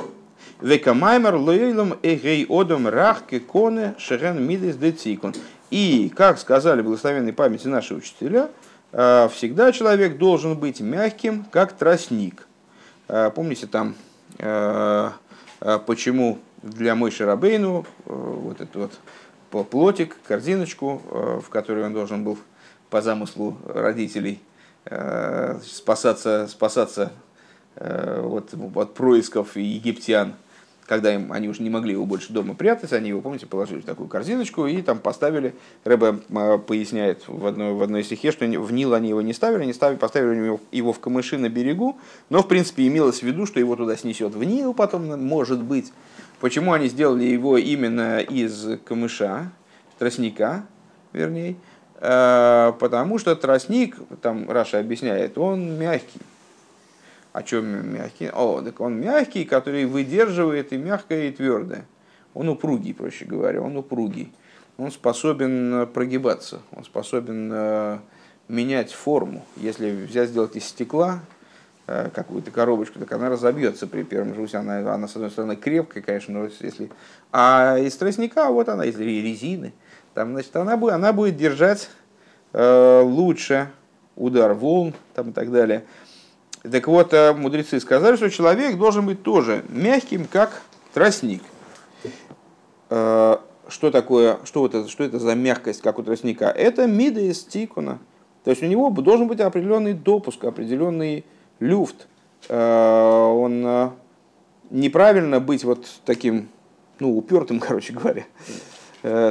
[0.60, 5.34] Векамаймер лейлом эгей одом рах коне шерен мидес децикон.
[5.70, 8.50] И, как сказали благословенной памяти наши учителя,
[8.92, 12.48] всегда человек должен быть мягким, как тростник.
[13.08, 13.96] Э, помните там,
[14.40, 15.12] э,
[15.86, 18.92] почему для Мойши Рабейну вот этот
[19.52, 21.02] вот плотик, корзиночку,
[21.42, 22.38] в которой он должен был
[22.90, 24.42] по замыслу родителей
[25.64, 27.12] спасаться, спасаться
[27.76, 30.36] вот, от происков египтян,
[30.88, 33.86] когда им, они уже не могли его больше дома прятать, они его, помните, положили в
[33.86, 36.14] такую корзиночку и там поставили, Рэбе
[36.66, 39.98] поясняет в одной, в одной стихе, что в Нил они его не ставили, они ставили,
[39.98, 41.98] поставили его в камыши на берегу,
[42.30, 45.92] но, в принципе, имелось в виду, что его туда снесет в Нил потом, может быть.
[46.40, 49.52] Почему они сделали его именно из камыша,
[50.00, 50.66] тростника,
[51.12, 51.56] вернее,
[52.00, 56.22] э, потому что тростник, там Раша объясняет, он мягкий.
[57.34, 58.30] О чем мягкий?
[58.34, 61.86] О, так он мягкий, который выдерживает и мягкое, и твердое.
[62.34, 64.32] Он упругий, проще говоря, он упругий.
[64.78, 67.98] Он способен прогибаться, он способен э,
[68.48, 69.44] менять форму.
[69.56, 71.22] Если взять, сделать из стекла
[71.88, 76.04] э, какую-то коробочку, так она разобьется при первом же Она, она, с одной стороны, крепкая,
[76.04, 76.92] конечно, но если...
[77.32, 79.74] А из тростника, вот она, из резины,
[80.14, 81.90] там, значит, она, будет, она будет держать
[82.54, 83.70] э, лучше
[84.16, 85.86] удар волн там, и так далее.
[86.72, 90.62] Так вот, э, мудрецы сказали, что человек должен быть тоже мягким, как
[90.94, 91.42] тростник.
[92.90, 96.46] Э, что такое, что это, что это за мягкость, как у тростника?
[96.46, 98.00] Это мида из тикуна.
[98.44, 101.26] То есть у него должен быть определенный допуск, определенный
[101.60, 102.08] люфт.
[102.50, 103.92] Э, он
[104.70, 106.50] неправильно быть вот таким,
[107.00, 108.26] ну, упертым, короче говоря,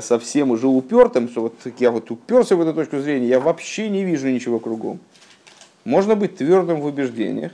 [0.01, 4.05] совсем уже упертым, что вот я вот уперся в эту точку зрения, я вообще не
[4.05, 5.01] вижу ничего кругом.
[5.87, 7.53] Можно быть твердым в убеждениях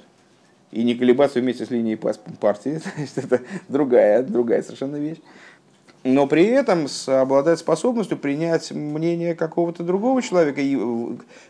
[0.70, 2.80] и не колебаться вместе с линией партии.
[3.16, 5.18] Это другая, другая совершенно вещь.
[6.02, 10.78] Но при этом обладать способностью принять мнение какого-то другого человека и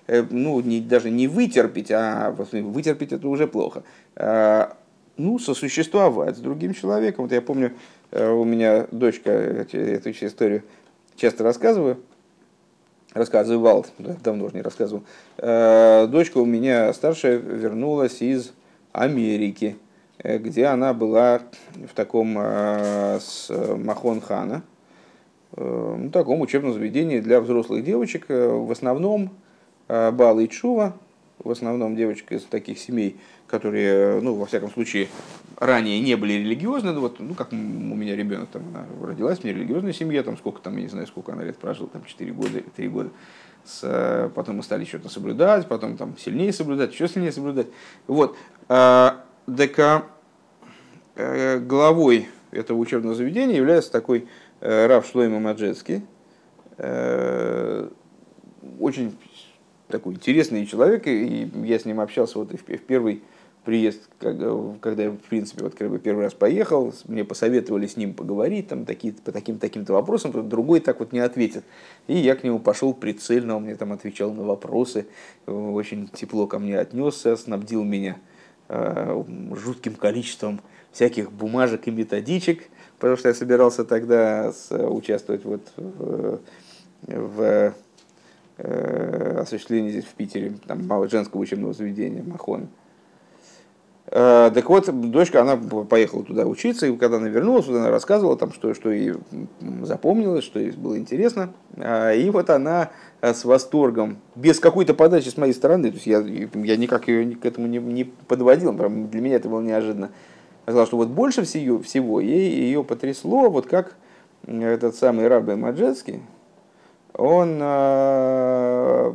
[0.09, 3.85] э, ну, не, даже не вытерпеть, а вытерпеть это уже плохо.
[4.17, 4.77] А,
[5.17, 7.27] ну, сосуществовать с другим человеком.
[7.27, 7.75] Вот я помню,
[8.11, 10.65] э, у меня дочка, эту историю
[11.15, 11.99] часто рассказываю,
[13.15, 15.03] рассказывал, давно уже не рассказывал,
[15.39, 18.53] э, дочка у меня старшая вернулась из
[18.93, 19.77] Америки,
[20.19, 21.41] э, где она была
[21.75, 24.63] в таком э, с Махон Хана,
[25.55, 29.31] ну, таком учебном заведении для взрослых девочек, в основном
[29.87, 30.95] Бала и Чува,
[31.45, 35.09] в основном девочек из таких семей, которые, ну, во всяком случае,
[35.59, 39.93] ранее не были религиозны, вот, ну, как у меня ребенок, там, она родилась в нерелигиозной
[39.93, 42.89] семье, там, сколько там, я не знаю, сколько она лет прожила, там, 4 года, 3
[42.89, 43.11] года,
[43.65, 47.67] с, потом мы стали что-то соблюдать, потом там сильнее соблюдать, еще сильнее соблюдать,
[48.07, 48.37] вот,
[48.69, 50.05] а, ДК
[51.17, 54.29] э, главой этого учебного заведения является такой
[54.61, 56.03] э, Рав Шлойма Маджецкий,
[56.79, 57.89] э,
[58.79, 59.17] очень
[59.93, 63.23] такой интересный человек, и я с ним общался вот в первый
[63.65, 68.13] приезд, когда я, в принципе, вот, как бы первый раз поехал, мне посоветовали с ним
[68.15, 71.65] поговорить там, такие, по таким-таким-то вопросам, другой так вот не ответит.
[72.09, 75.07] И я к нему пошел прицельно, он мне там отвечал на вопросы,
[75.47, 78.17] очень тепло ко мне отнесся, снабдил меня
[78.69, 82.65] э, жутким количеством всяких бумажек и методичек,
[82.99, 86.41] потому что я собирался тогда с, участвовать вот в,
[87.07, 87.75] в
[88.63, 92.69] э, осуществлении здесь в Питере там, женского учебного заведения Махон.
[94.07, 98.53] Э, так вот, дочка, она поехала туда учиться, и когда она вернулась, она рассказывала, там,
[98.53, 99.15] что, что ей
[99.83, 101.55] запомнилось, что ей было интересно.
[101.79, 102.91] А, и вот она
[103.23, 107.37] э, с восторгом, без какой-то подачи с моей стороны, то есть я, я никак ее
[107.37, 110.11] к этому не, не подводил, прям для меня это было неожиданно.
[110.65, 113.97] Сказала, что вот больше всего, всего ей ее потрясло, вот как
[114.47, 116.21] этот самый Рабби Маджецкий,
[117.15, 119.15] он, э,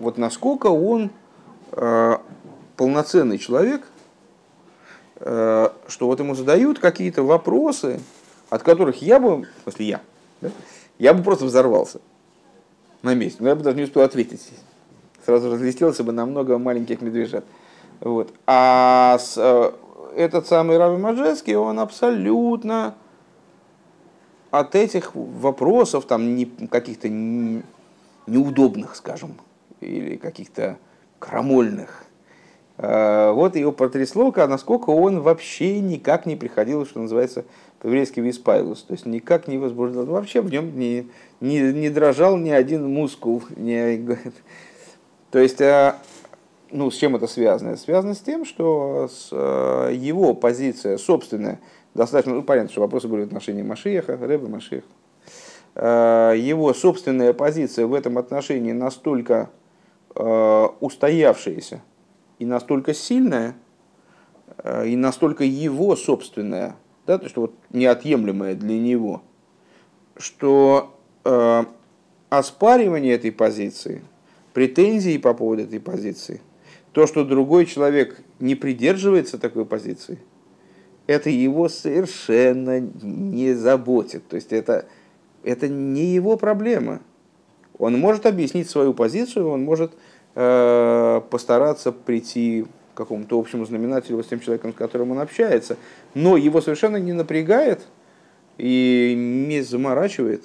[0.00, 1.10] вот насколько он
[2.80, 3.82] полноценный человек,
[5.16, 8.00] э, что вот ему задают какие-то вопросы,
[8.48, 10.00] от которых я бы, если я,
[10.40, 10.50] да,
[10.98, 12.00] я бы просто взорвался
[13.02, 14.50] на месте, но я бы даже не успел ответить.
[15.26, 17.44] Сразу разлетелся бы на много маленьких медвежат.
[18.00, 18.32] Вот.
[18.46, 19.72] А с, э,
[20.16, 22.94] этот самый Раби Мажевский, он абсолютно
[24.50, 29.34] от этих вопросов, там, не, каких-то неудобных, скажем,
[29.80, 30.78] или каких-то
[31.18, 32.04] крамольных,
[32.82, 37.44] Э, вот его потрясло, насколько он вообще никак не приходил, что называется
[37.78, 41.06] по-еврейски виспайлус, то есть никак не возбуждал, вообще в нем не,
[41.40, 43.42] не, не дрожал ни один мускул.
[43.54, 44.16] Не,
[45.30, 45.94] то есть, э,
[46.72, 47.70] ну, с чем это связано?
[47.70, 51.60] Это связано с тем, что с, э, его позиция собственная,
[51.94, 54.86] достаточно, ну, понятно, что вопросы были в отношении Машиеха, Рэба Машиеха,
[55.76, 59.50] его собственная позиция в этом отношении настолько
[60.12, 61.82] устоявшаяся,
[62.40, 63.54] и настолько сильная,
[64.64, 66.74] э, и настолько его собственная,
[67.06, 69.22] да, то есть вот неотъемлемая для него,
[70.16, 71.64] что э,
[72.30, 74.02] оспаривание этой позиции,
[74.54, 76.40] претензии по поводу этой позиции,
[76.92, 80.18] то, что другой человек не придерживается такой позиции,
[81.06, 84.26] это его совершенно не заботит.
[84.28, 84.86] То есть это,
[85.42, 87.00] это не его проблема.
[87.78, 89.92] Он может объяснить свою позицию, он может
[90.34, 95.76] э, постараться прийти к какому-то общему знаменателю с тем человеком, с которым он общается,
[96.14, 97.80] но его совершенно не напрягает
[98.58, 100.44] и не заморачивает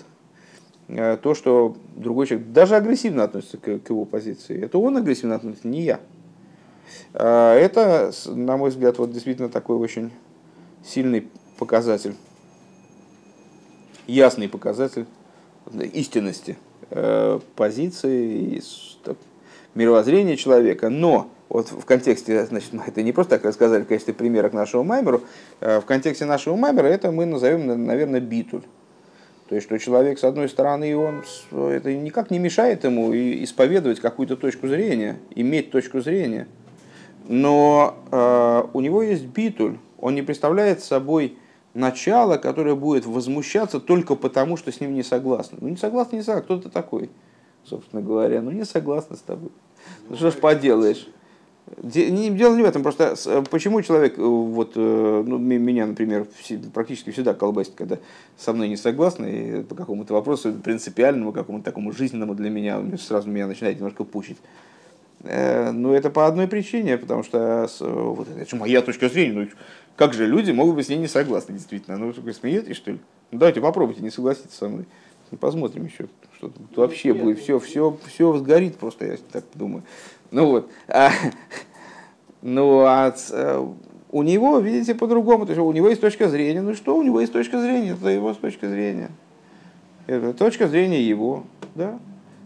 [0.87, 4.63] э, то, что другой человек даже агрессивно относится к, к его позиции.
[4.63, 5.99] Это он агрессивно относится, не я.
[7.13, 10.11] Э, это, на мой взгляд, вот действительно такой очень
[10.83, 12.15] сильный показатель,
[14.07, 15.05] ясный показатель
[15.93, 16.57] истинности
[16.91, 18.61] э, позиции и
[19.73, 20.89] мировоззрения человека.
[20.89, 24.53] Но вот в контексте, значит, мы это не просто так рассказали в качестве примера к
[24.53, 25.21] нашему маймеру,
[25.61, 28.63] э, в контексте нашего маймера это мы назовем, наверное, битуль.
[29.47, 34.37] То есть, что человек, с одной стороны, он, это никак не мешает ему исповедовать какую-то
[34.37, 36.47] точку зрения, иметь точку зрения,
[37.27, 41.37] но э, у него есть битуль, он не представляет собой
[41.73, 45.57] начало, которое будет возмущаться только потому, что с ним не согласны.
[45.61, 47.09] Ну, не согласны, не согласны, кто ты такой,
[47.63, 49.49] собственно говоря, ну, не согласны с тобой.
[50.09, 51.07] Ну, что ж поделаешь.
[51.81, 53.15] Дело не в этом, просто
[53.49, 56.27] почему человек, э, вот, э, ну, меня, например,
[56.73, 57.97] практически всегда колбасит, когда
[58.37, 63.47] со мной не согласны, по какому-то вопросу принципиальному, какому-то такому жизненному для меня, сразу меня
[63.47, 64.37] начинает немножко пучить.
[65.25, 69.47] Э, ну, это по одной причине, потому что вот, это моя точка зрения, ну,
[69.95, 71.97] как же люди могут быть с ней не согласны, действительно.
[71.97, 72.99] Ну, вы смеетесь, что ли?
[73.31, 74.85] Ну, давайте попробуйте не согласиться со мной.
[75.39, 76.07] Посмотрим еще,
[76.37, 77.39] что тут вообще будет.
[77.39, 79.83] Все, все, все сгорит просто, я так думаю.
[80.31, 80.71] Ну вот.
[80.87, 81.09] А,
[82.41, 83.67] ну, а э,
[84.11, 85.45] у него, видите, по-другому.
[85.45, 86.61] То есть у него есть точка зрения.
[86.61, 89.09] Ну что, у него есть точка зрения, это его точка зрения.
[90.07, 91.99] Это точка зрения его, да.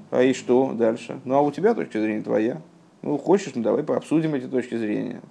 [0.10, 1.20] А и что дальше?
[1.26, 2.62] Ну, а у тебя точка зрения твоя.
[3.02, 5.22] Ну, хочешь, ну давай пообсудим эти точки зрения.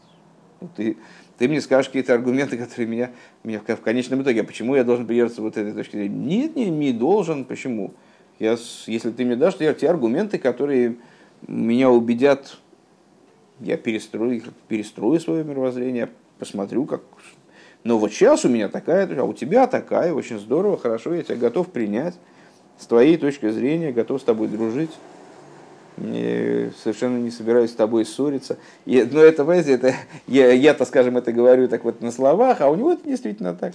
[0.76, 0.96] Ты,
[1.36, 3.10] ты мне скажешь какие-то аргументы, которые меня,
[3.44, 6.14] меня в конечном итоге, а почему я должен придерживаться вот этой точки зрения?
[6.14, 7.44] Нет, не, не должен.
[7.44, 7.94] Почему?
[8.38, 10.96] Я, если ты мне дашь, то я те аргументы, которые
[11.46, 12.58] меня убедят,
[13.60, 17.02] я перестрою, перестрою свое мировоззрение, посмотрю, как...
[17.84, 21.36] Но вот сейчас у меня такая, а у тебя такая, очень здорово, хорошо, я тебя
[21.36, 22.14] готов принять
[22.78, 24.90] с твоей точки зрения, готов с тобой дружить.
[26.82, 28.58] Совершенно не собираюсь с тобой ссориться.
[28.86, 29.94] И, но это, понимаете, это,
[30.26, 33.74] я, я-то, скажем, это говорю так вот на словах, а у него это действительно так.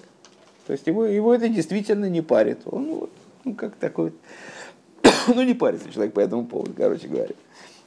[0.66, 2.60] То есть его, его это действительно не парит.
[2.66, 3.10] Он вот,
[3.44, 4.14] ну, как такой,
[5.28, 7.34] ну, не парится человек по этому поводу, короче говоря.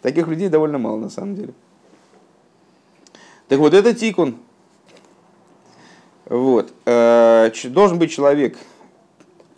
[0.03, 1.55] Таких людей довольно мало на самом деле.
[3.49, 4.37] Так вот, это тикун.
[6.27, 6.75] Вот.
[6.85, 8.59] Э, должен быть человек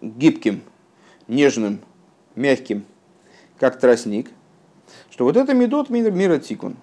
[0.00, 0.62] гибким,
[1.26, 1.80] нежным,
[2.36, 2.84] мягким,
[3.58, 4.30] как тростник,
[5.18, 6.76] что вот это медот мира, тикун.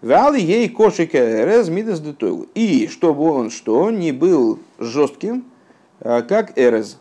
[0.00, 2.48] Вали ей кошика эрез мидас детойл.
[2.54, 5.44] И чтобы он что, не был жестким,
[6.00, 6.98] э, как эрез.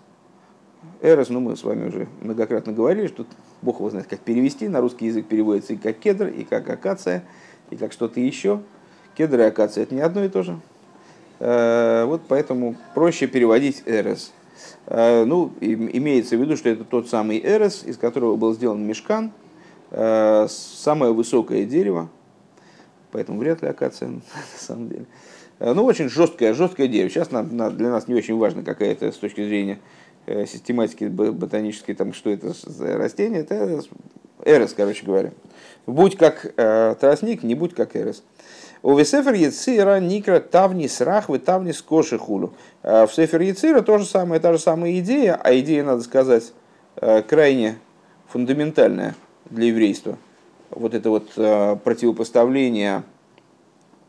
[1.02, 3.26] Эрез, ну мы с вами уже многократно говорили, что
[3.62, 4.68] Бог его знает, как перевести.
[4.68, 7.24] На русский язык переводится и как кедр, и как акация,
[7.70, 8.64] и как что-то еще.
[9.18, 10.60] Кедр и акация это не одно и то же.
[11.40, 14.34] Э, вот поэтому проще переводить эрес.
[14.88, 19.32] Э, ну, имеется в виду, что это тот самый эрес, из которого был сделан мешкан,
[20.50, 22.10] самое высокое дерево,
[23.12, 24.22] поэтому вряд ли акация на
[24.58, 25.06] самом деле.
[25.60, 27.10] Ну, очень жесткое, жесткое дерево.
[27.10, 29.80] Сейчас нам, для нас не очень важно, какая это с точки зрения
[30.28, 33.82] Э, систематики ботанической, там, что это за растение, это
[34.44, 35.32] эрес, короче говоря.
[35.86, 38.24] Будь как э, тростник, не будь как эрес.
[38.82, 42.54] У Весефер Яцира Никра Тавни Срахвы Тавни Скоши Хулю.
[42.82, 46.54] Э, в Сефер Яцира то самое, та же самая идея, а идея, надо сказать,
[46.96, 47.78] э, крайне
[48.28, 49.14] фундаментальная
[49.50, 50.18] для еврейства.
[50.70, 51.34] Вот это вот
[51.84, 53.04] противопоставление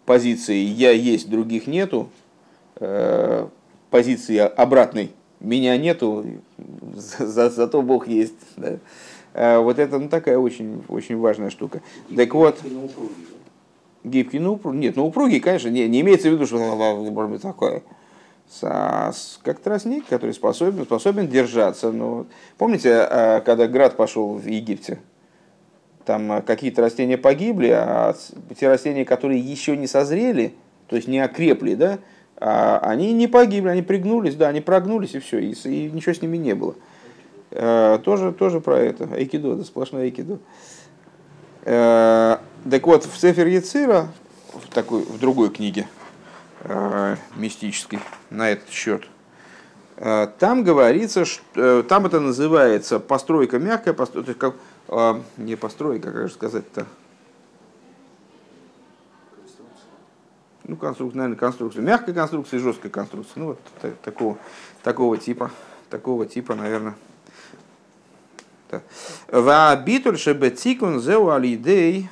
[0.04, 2.08] позиции «я есть, других нету»,
[3.90, 6.24] позиции обратной меня нету,
[6.94, 8.34] за, зато Бог есть.
[8.56, 8.78] Да.
[9.38, 11.82] А вот это ну, такая очень, очень важная штука.
[12.08, 12.58] Гибкий, так вот,
[14.02, 17.82] гибкий, ну, нет, ну, упругий, конечно, не, не имеется в виду, что может быть такое.
[18.60, 21.92] Как тростник, который способен, способен держаться.
[21.92, 22.24] Но,
[22.56, 25.00] помните, когда град пошел в Египте?
[26.06, 28.14] Там а, какие-то растения погибли, а
[28.58, 30.54] те растения, которые еще не созрели,
[30.86, 31.98] то есть не окрепли, да,
[32.38, 36.22] а они не погибли, они пригнулись, да, они прогнулись и все, и, и ничего с
[36.22, 36.76] ними не было.
[37.50, 40.38] А, тоже, тоже про это, айкидо, да, сплошное айкидо.
[41.64, 44.06] А, так вот, в Сефер Яцира,
[44.52, 45.88] в, такой, в другой книге
[47.36, 49.04] мистической на этот счет,
[49.96, 54.52] там говорится, что э, там это называется постройка мягкая, постройка,
[54.88, 56.86] а, не постройка, как же сказать-то,
[60.64, 63.40] ну, конструкция, наверное, конструкция, мягкая конструкция и жесткая конструкция.
[63.40, 64.36] Ну, вот так, такого,
[64.82, 65.50] такого типа,
[65.90, 66.94] такого типа, наверное.
[69.28, 72.08] Ва битуль шебе цикун зеу алидей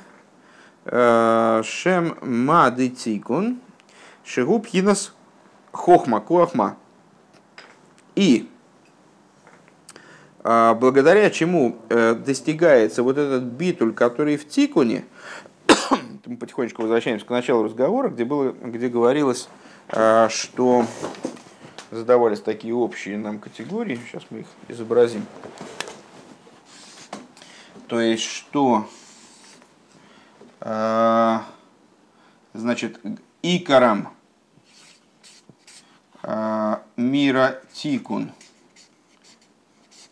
[0.85, 3.59] э, шем мады цикун
[4.23, 5.13] шегу пхинас
[5.73, 6.77] хохма, куахма.
[8.15, 8.49] И
[10.45, 15.03] благодаря чему э, достигается вот этот битуль, который в тикуне,
[16.27, 19.49] мы потихонечку возвращаемся к началу разговора, где, было, где говорилось,
[19.87, 20.85] что
[21.89, 25.25] задавались такие общие нам категории, сейчас мы их изобразим.
[27.87, 28.87] То есть, что
[30.61, 31.39] э,
[32.53, 32.99] значит,
[33.41, 34.09] икором
[36.97, 38.31] мира тикун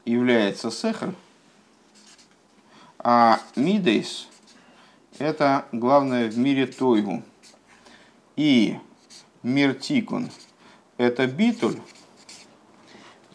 [0.05, 1.13] является сехр,
[2.99, 4.27] а мидейс–
[5.19, 7.23] это главное в мире тойгу.
[8.35, 8.79] И
[9.43, 10.29] мир тикун–
[10.97, 11.79] это битуль.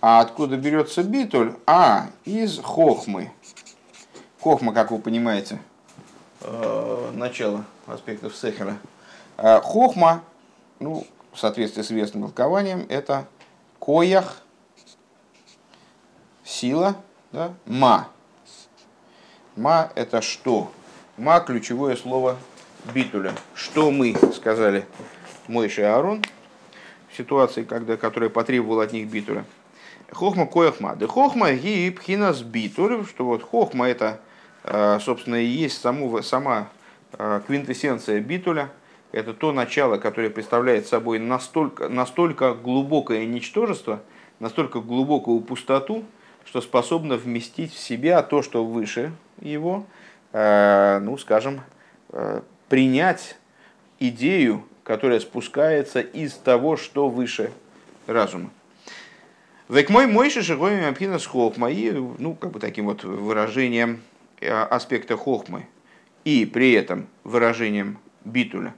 [0.00, 1.54] А откуда берется битуль?
[1.66, 3.32] А, из хохмы–
[4.40, 5.58] Хохма, как вы понимаете,
[6.42, 8.78] э, начало аспектов Сехера.
[9.36, 10.22] Э, хохма,
[10.78, 13.26] ну, в соответствии с известным толкованием, это
[13.80, 14.42] коях,
[16.48, 16.96] сила,
[17.32, 18.08] да, ма.
[19.56, 20.70] Ма– это что?
[21.16, 22.36] Ма– ключевое слово
[22.94, 23.32] битуля.
[23.54, 24.86] Что мы, сказали
[25.46, 26.24] Мойша и Аарон,
[27.10, 29.44] в ситуации, когда, которая потребовала от них битуля.
[30.10, 30.96] Хохма кояхма.
[30.96, 34.20] Да хохма ги пхинас битуль, что вот хохма– это
[34.70, 36.68] Э, собственно, и есть саму, сама
[37.12, 38.70] э, квинтэссенция битуля.
[39.12, 44.00] Это то начало, которое представляет собой настолько, настолько глубокое ничтожество,
[44.38, 46.04] настолько глубокую пустоту,
[46.48, 49.84] что способно вместить в себя то, что выше его,
[50.32, 51.60] э, ну, скажем,
[52.70, 53.36] принять
[54.00, 57.52] идею, которая спускается из того, что выше
[58.06, 58.50] разума.
[59.68, 64.00] Век мой мойши шигоми ампина схох мои, ну, как бы таким вот выражением
[64.40, 65.66] Э, аспекта хохмы
[66.24, 68.72] и при этом выражением битуля, э,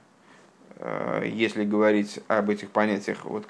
[1.25, 3.45] если говорить об этих понятиях, вот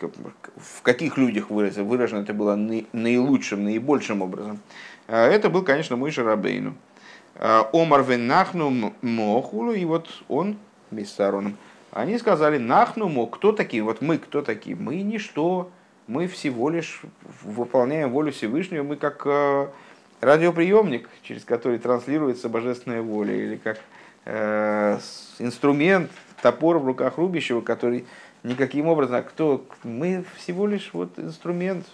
[0.57, 4.59] в каких людях выражено, выражено это было наилучшим, наибольшим образом,
[5.07, 6.75] э, это был, конечно, мой Шарабейну.
[7.39, 10.57] Омар вен нахну мохулу, и вот он
[10.91, 11.57] вместе с Аароном,
[11.91, 15.71] они сказали, нахну мо, кто такие, вот мы кто такие, мы ничто,
[16.07, 17.01] мы всего лишь
[17.41, 19.25] выполняем волю Всевышнего, мы как
[20.21, 23.79] радиоприемник, через который транслируется божественная воля, или как
[24.25, 24.99] э,
[25.39, 26.11] инструмент,
[26.41, 28.05] топор в руках рубящего, который
[28.43, 31.85] никаким образом, а кто, мы всего лишь вот инструмент,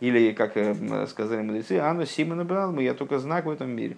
[0.00, 3.96] или, как э, сказали мудрецы, Анну Симона брал, мы я только знак в этом мире.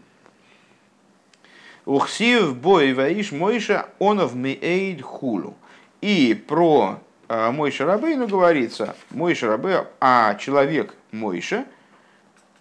[1.87, 5.55] Ухсив бой ваиш Мойша онов меэйд хулу.
[6.01, 11.65] И про э, Мойша Рабейну говорится, Мойша Рабе, а человек Мойша,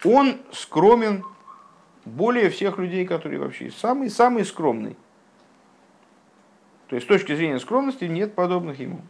[0.05, 1.23] он скромен
[2.05, 4.95] более всех людей, которые вообще самый, самый скромный.
[6.93, 9.01] То есть с точки зрения скромности нет подобных ему.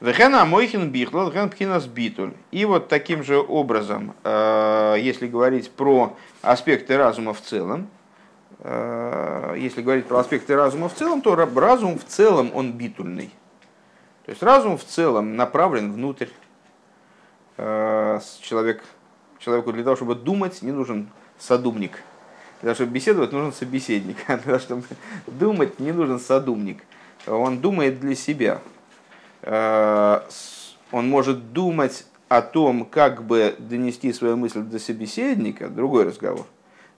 [0.00, 2.32] Вехена мойхин бихлал, вехен пхинас битуль.
[2.50, 7.88] И вот таким же образом, э, если говорить про аспекты разума в целом,
[8.58, 13.30] э, если говорить про аспекты разума в целом, то разум в целом он битульный.
[14.26, 16.26] То есть разум в целом направлен внутрь,
[17.58, 18.84] Э, человек,
[19.40, 22.02] человеку для того, чтобы думать, не нужен садумник.
[22.60, 24.16] Для того, чтобы беседовать, нужен собеседник.
[24.26, 24.82] А для того, чтобы
[25.26, 26.82] думать, не нужен садумник.
[27.26, 28.60] Он думает для себя.
[29.42, 30.20] Э,
[30.90, 36.46] он может думать о том, как бы донести свою мысль до собеседника, другой разговор.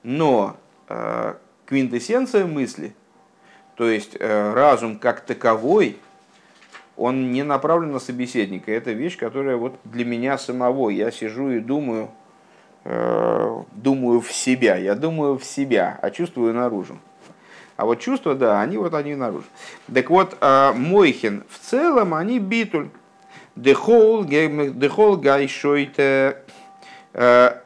[0.03, 0.57] Но
[0.89, 1.35] э,
[1.67, 2.95] квинтэссенция мысли,
[3.77, 5.99] то есть разум как таковой,
[7.01, 8.71] он не направлен на собеседника.
[8.71, 10.91] Это вещь, которая вот для меня самого.
[10.91, 12.20] Я сижу и думаю, э,
[12.85, 14.76] думаю в себя.
[14.76, 16.99] Я думаю в себя, а чувствую наружу.
[17.81, 19.47] А вот чувства, да, они вот они наружу.
[19.93, 22.89] Так вот, э, Мойхин в целом, они битуль.
[23.57, 24.24] Дехол
[25.16, 26.37] гайшойте,
[27.14, 27.61] э,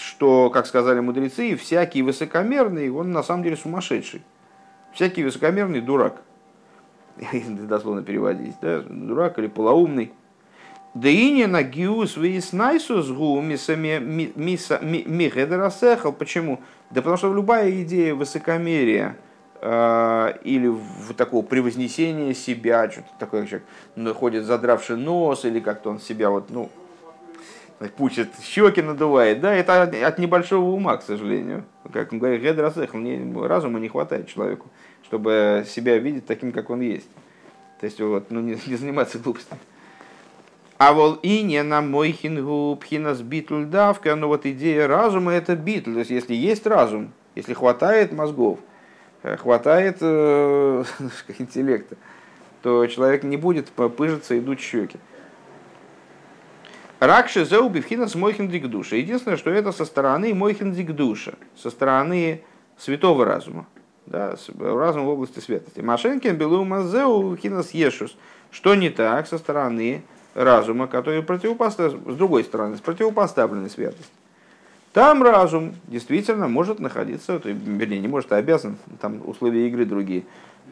[0.00, 4.22] что, как сказали мудрецы, всякий высокомерный, он на самом деле сумасшедший.
[4.92, 6.22] Всякий высокомерный дурак.
[7.48, 10.12] дословно переводить, да, дурак или полоумный.
[10.94, 16.12] Да и не на гиус выяснайсус гу михедерасехал.
[16.12, 16.60] Почему?
[16.90, 19.16] Да потому что любая идея высокомерия
[19.60, 23.64] э, или в такого превознесения себя, что-то такое, человек
[24.16, 26.70] ходит задравший нос, или как-то он себя вот, ну,
[27.96, 31.64] пучит, щеки надувает, да, это от небольшого ума, к сожалению.
[31.92, 32.42] Как он говорит,
[33.36, 34.66] разума не хватает человеку
[35.08, 37.08] чтобы себя видеть таким, как он есть.
[37.80, 39.60] То есть вот, ну, не, не заниматься глупостями.
[40.78, 45.56] А вол и не на мой хингу пхинас битль давка, но вот идея разума это
[45.56, 45.92] битл.
[45.92, 48.60] То есть если есть разум, если хватает мозгов,
[49.24, 50.84] э, хватает э,
[51.38, 51.96] интеллекта,
[52.62, 54.98] то человек не будет пыжиться и дуть щеки.
[57.00, 58.94] Ракши зауби вхинас мойхиндик душа.
[58.96, 62.42] Единственное, что это со стороны мойхиндик душа, со стороны
[62.76, 63.66] святого разума,
[64.06, 65.80] да, разум в области святости.
[65.80, 68.16] Машенкин белу мазеу хинас ешус.
[68.50, 70.02] Что не так со стороны
[70.38, 74.12] разума, который противопоставлен, с другой стороны, с противопоставленной святости.
[74.92, 80.24] Там разум действительно может находиться, вернее, не может, а обязан, там условия игры другие.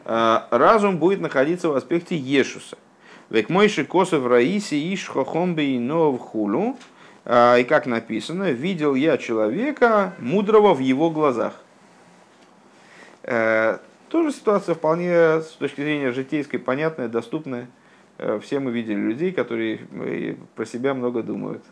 [0.05, 2.79] А, разум будет находиться в аспекте Ешуса.
[3.29, 6.79] Век мойши косов раиси иш хохомбе и нов хулу.
[7.25, 11.55] А, и как написано, видел я человека мудрого в его глазах.
[13.25, 17.67] Э, тоже ситуация вполне с точки зрения житейской понятная, доступная.
[18.19, 19.87] Э, все мы видели людей, которые
[20.55, 21.62] про себя много думают.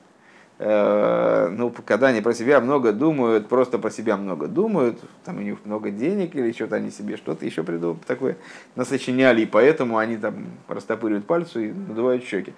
[0.58, 5.40] Э, ну, когда они про себя много думают, просто про себя много думают, там у
[5.40, 8.36] них много денег или что-то они себе что-то еще придумают такое,
[8.76, 12.52] насочиняли, и поэтому они там растопыривают пальцы и надувают щеки.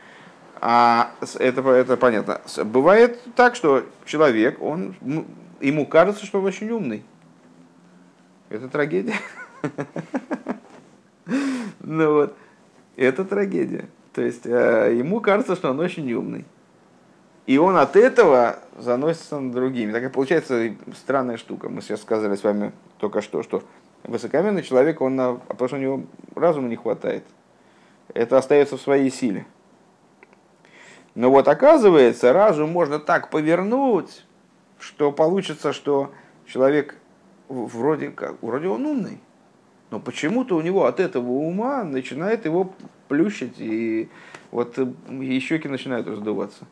[0.60, 2.40] А это, это понятно.
[2.64, 4.94] Бывает так, что человек, он,
[5.60, 7.02] ему кажется, что он очень умный.
[8.48, 9.14] Это трагедия.
[11.88, 12.36] Ну вот.
[12.96, 13.88] Это трагедия.
[14.12, 16.46] То есть э, ему кажется, что он очень умный.
[17.46, 19.92] И он от этого заносится над другими.
[19.92, 21.68] Такая получается странная штука.
[21.68, 23.62] Мы сейчас сказали с вами только что, что
[24.02, 26.02] высокомерный человек, он на, потому что у него
[26.34, 27.24] разума не хватает.
[28.14, 29.46] Это остается в своей силе.
[31.14, 34.24] Но вот оказывается, разум можно так повернуть,
[34.78, 36.12] что получится, что
[36.46, 36.96] человек
[37.48, 39.20] вроде как, вроде он умный,
[39.90, 42.74] но почему-то у него от этого ума начинает его
[43.08, 44.08] плющить, и
[44.50, 44.86] вот э,
[45.20, 46.66] и щеки начинают раздуваться.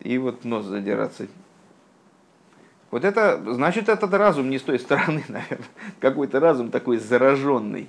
[0.00, 1.26] И вот нос задираться.
[2.90, 5.68] Вот это, значит, этот разум не с той стороны, наверное.
[6.00, 7.88] Какой-то разум такой зараженный.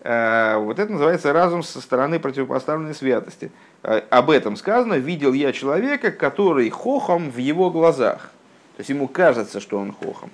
[0.00, 3.50] Э, вот это называется разум со стороны противопоставленной святости.
[3.82, 8.30] Э, об этом сказано, видел я человека, который хохом в его глазах.
[8.76, 10.30] То есть ему кажется, что он хохом.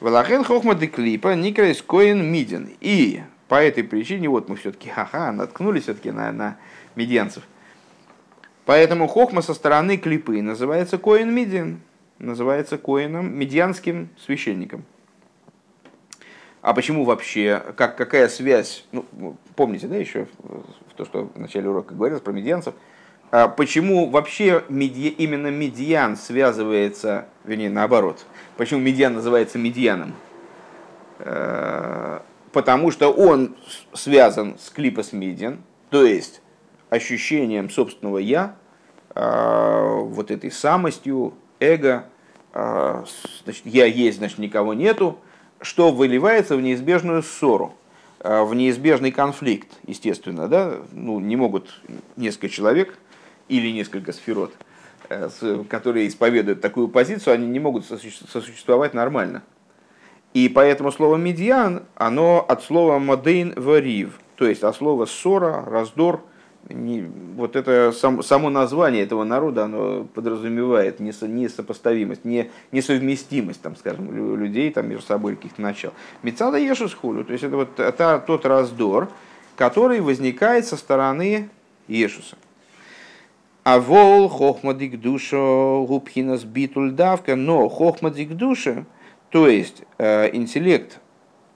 [0.00, 2.70] Валахен хохма де клипа никрейс коин мидин.
[2.80, 6.56] И по этой причине, вот мы все-таки, ха-ха, наткнулись все-таки на, на
[6.96, 7.42] медианцев.
[8.64, 11.80] Поэтому хохма со стороны клипы называется коин мидин,
[12.18, 14.84] называется коином, медианским священником.
[16.62, 21.68] А почему вообще, как, какая связь, ну, помните, да, еще в то, что в начале
[21.68, 22.74] урока говорилось про медианцев,
[23.30, 28.26] а почему вообще меди, именно медиан связывается, вернее, наоборот,
[28.60, 30.12] почему медиан называется медианом?
[31.18, 32.20] Э,
[32.52, 33.56] потому что он
[33.94, 36.42] связан с клипос медиан, то есть
[36.90, 38.56] ощущением собственного «я»,
[39.14, 42.04] э, вот этой самостью, эго,
[42.52, 43.04] э,
[43.44, 45.18] значит, «я есть, значит, никого нету»,
[45.62, 47.74] что выливается в неизбежную ссору,
[48.18, 50.48] в неизбежный конфликт, естественно.
[50.48, 50.74] Да?
[50.92, 51.80] Ну, не могут
[52.16, 52.98] несколько человек–
[53.50, 54.54] или несколько сферот,
[55.68, 59.42] которые исповедуют такую позицию, они не могут сосуществовать нормально.
[60.32, 66.22] И поэтому слово медиан, оно от слова модейн варив, то есть от слова ссора, раздор,
[66.68, 67.02] не,
[67.36, 74.70] вот это сам, само название этого народа, оно подразумевает несопоставимость, не, несовместимость, там, скажем, людей
[74.70, 75.92] там, между собой каких-то начал.
[76.22, 79.08] Мецада ешус хулю, то есть это вот это тот раздор,
[79.56, 81.48] который возникает со стороны
[81.88, 82.36] Ешуса.
[83.62, 88.86] А вол хохмадик душа губхинас битуль давка, но хохмадик душа,
[89.28, 91.00] то есть э, интеллект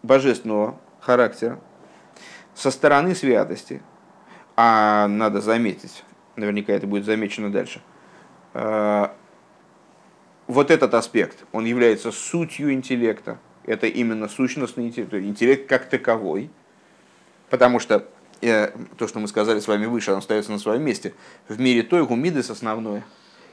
[0.03, 1.59] божественного характера
[2.55, 3.81] со стороны святости,
[4.55, 6.05] а надо заметить,
[6.37, 7.81] наверняка это будет замечено дальше,
[8.53, 9.09] э,
[10.47, 16.51] вот этот аспект, он является сутью интеллекта, это именно сущностный интеллект, интеллект как таковой,
[17.49, 18.07] потому что
[18.41, 21.15] то, что мы сказали с вами выше, оно остается на своем месте.
[21.49, 23.05] В мире той мидес основное.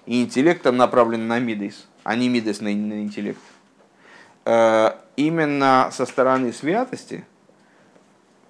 [0.06, 3.40] И интеллект там направлен на мидес, а не мидес на, на интеллект.
[4.46, 7.24] Э, именно со стороны святости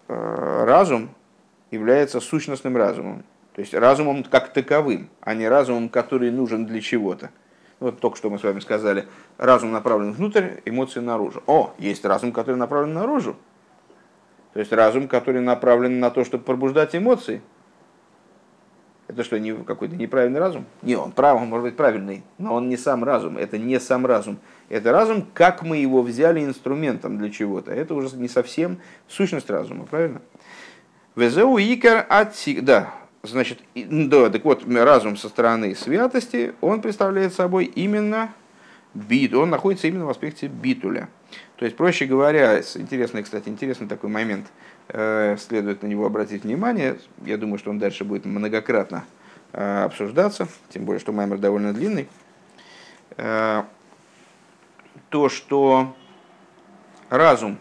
[0.08, 1.10] э, разум
[1.72, 3.24] является сущностным разумом.
[3.54, 7.32] То есть разумом как таковым, а не разумом, который нужен для чего-то.
[7.82, 9.08] Вот только что мы с вами сказали,
[9.38, 11.44] разум направлен внутрь, эмоции наружу.
[11.48, 13.36] О, есть разум, который направлен наружу,
[14.54, 17.42] то есть разум, который направлен на то, чтобы пробуждать эмоции.
[19.08, 20.66] Это что, не какой-то неправильный разум?
[20.82, 24.06] Не, он прав, он может быть правильный, но он не сам разум, это не сам
[24.06, 24.40] разум.
[24.70, 27.74] Это разум, как мы его взяли инструментом для чего-то.
[27.74, 28.78] Это уже не совсем
[29.10, 30.22] сущность разума, правильно?
[31.18, 32.64] Везеу икер атсик.
[32.64, 38.34] Да, значит, да, так вот, разум со стороны святости, он представляет собой именно
[38.94, 41.10] бит, он находится именно в аспекте битуля.
[41.62, 44.48] То есть, проще говоря, интересный, кстати, интересный такой момент,
[44.88, 49.06] э, следует на него обратить внимание, я думаю, что он дальше будет многократно
[49.54, 52.10] э, обсуждаться, тем более, что маймер довольно длинный,
[53.16, 53.62] э,
[55.10, 55.96] то, что
[57.12, 57.60] разум,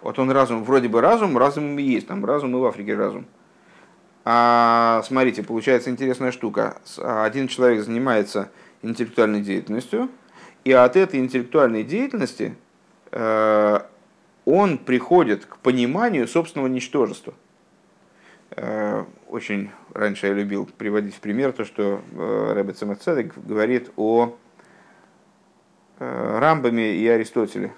[0.00, 3.26] вот он разум, вроде бы разум, разум и есть, там разум и в Африке разум.
[4.24, 6.78] А смотрите, получается интересная штука.
[6.96, 8.50] Один человек занимается
[8.80, 10.08] интеллектуальной деятельностью,
[10.64, 12.56] и от этой интеллектуальной деятельности
[13.10, 17.34] он приходит к пониманию собственного ничтожества.
[18.50, 24.34] Э, очень раньше я любил приводить в пример то, что э, Рэббет Цемацедек говорит о
[25.98, 27.72] Рамбаме и Аристотеле,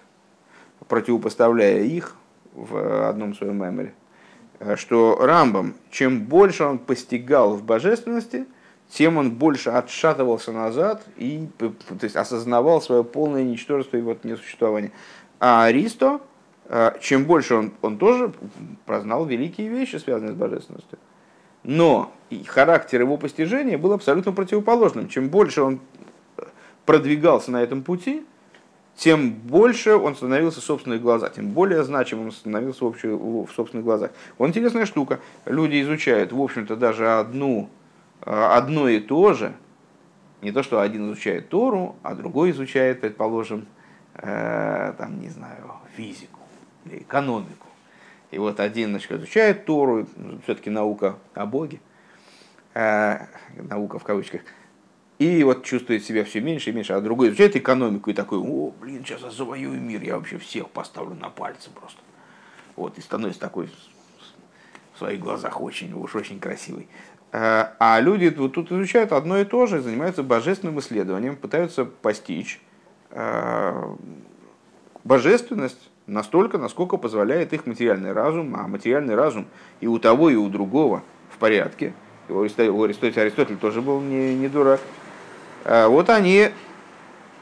[0.89, 2.15] противопоставляя их
[2.53, 3.95] в одном своем меморе,
[4.77, 8.47] что Рамбам, чем больше он постигал в божественности–
[8.93, 11.73] тем он больше отшатывался назад и то
[12.03, 14.91] есть, осознавал свое полное ничтожество и вот несуществование.
[15.41, 16.21] А Аристо,
[16.67, 18.33] э, чем больше он, он тоже
[18.87, 20.99] прознал великие вещи, связанные с божественностью.
[21.65, 22.13] Но
[22.47, 25.09] характер его постижения был абсолютно противоположным.
[25.09, 25.81] Чем больше он
[26.87, 28.25] продвигался на этом пути,
[28.95, 33.51] тем больше он становился в собственных глазах, тем более значимым он становился в, общем, в
[33.53, 34.11] собственных глазах.
[34.39, 35.21] Вот интересная штука.
[35.47, 37.71] Люди изучают, в общем-то, даже одну
[38.23, 39.53] Э, одно и то же,
[40.43, 43.67] не то, что один изучает Тору, а другой изучает, предположим,
[44.15, 46.41] там, не знаю, физику
[46.85, 47.67] или экономику.
[48.31, 50.07] И вот один значит, изучает Тору,
[50.45, 51.81] все-таки наука о Боге,
[52.75, 54.43] э, наука в кавычках,
[55.19, 58.73] и вот чувствует себя все меньше и меньше, а другой изучает экономику и такой, о,
[58.81, 62.01] блин, сейчас я завоюю мир, я вообще всех поставлю на пальцы просто.
[62.77, 63.69] Вот, и становится такой
[64.95, 66.89] в своих глазах очень, уж очень красивый.
[67.33, 72.61] Э, а люди вот тут изучают одно и то же, занимаются божественным исследованием, пытаются постичь
[72.63, 72.70] э,
[75.05, 79.47] божественность настолько, насколько позволяет их материальный разум, а материальный разум
[79.81, 81.93] и у того, и у другого в порядке.
[82.29, 84.81] У Аристотель тоже был не, не дурак.
[85.65, 86.51] Э, вот они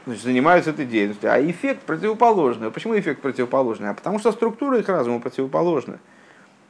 [0.07, 1.31] значит, занимаются этой деятельностью.
[1.31, 2.71] А эффект противоположный.
[2.71, 3.89] Почему эффект противоположный?
[3.89, 5.99] А потому что структура их разума противоположна.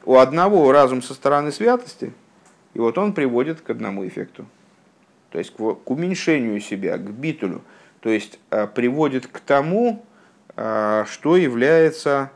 [0.04, 2.12] У одного разум со стороны святости–
[2.74, 4.46] и вот он приводит к одному эффекту.
[5.30, 7.62] То есть к уменьшению себя, к битулю.
[8.00, 10.04] То есть э, приводит к тому,
[10.56, 12.30] э, что является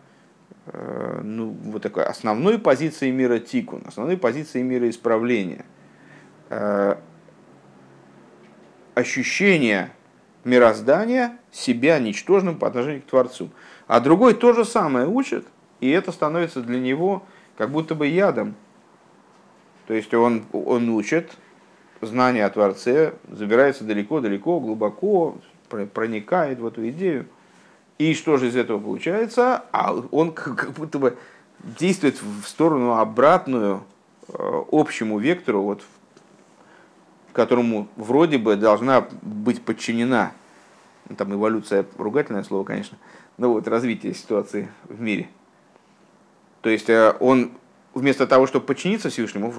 [0.66, 5.64] э, ну, вот такой основной позицией мира тикун, основной позицией мира исправления.
[8.94, 9.90] Ощущение
[10.44, 13.50] мироздания себя ничтожным по отношению к Творцу.
[13.88, 15.46] А другой то же самое учит,
[15.80, 17.24] и это становится для него
[17.56, 18.54] как будто бы ядом,
[19.86, 21.32] то есть он, он учит
[22.00, 25.36] знания о Творце, забирается далеко-далеко, глубоко,
[25.68, 27.26] проникает в эту идею.
[27.98, 29.64] И что же из этого получается?
[29.72, 31.16] А он как будто бы
[31.58, 33.82] действует в сторону обратную
[34.28, 35.82] э, общему вектору, вот,
[37.32, 40.32] которому вроде бы должна быть подчинена,
[41.08, 42.98] ну, там эволюция, ругательное слово, конечно,
[43.38, 45.28] но вот развитие ситуации в мире.
[46.62, 47.52] То есть э, он
[47.94, 49.52] вместо того, чтобы подчиниться Всевышнему,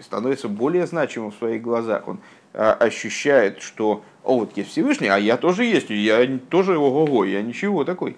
[0.00, 2.06] становится более значимым в своих глазах.
[2.08, 2.18] Он
[2.54, 7.84] ощущает, что о, вот есть Всевышний, а я тоже есть, я тоже ого-го, я ничего
[7.84, 8.16] такой.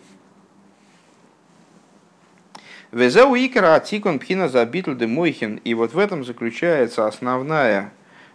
[2.92, 5.56] Везеу икра атикон пхина забитл де мойхин.
[5.64, 7.92] И вот в этом заключается основная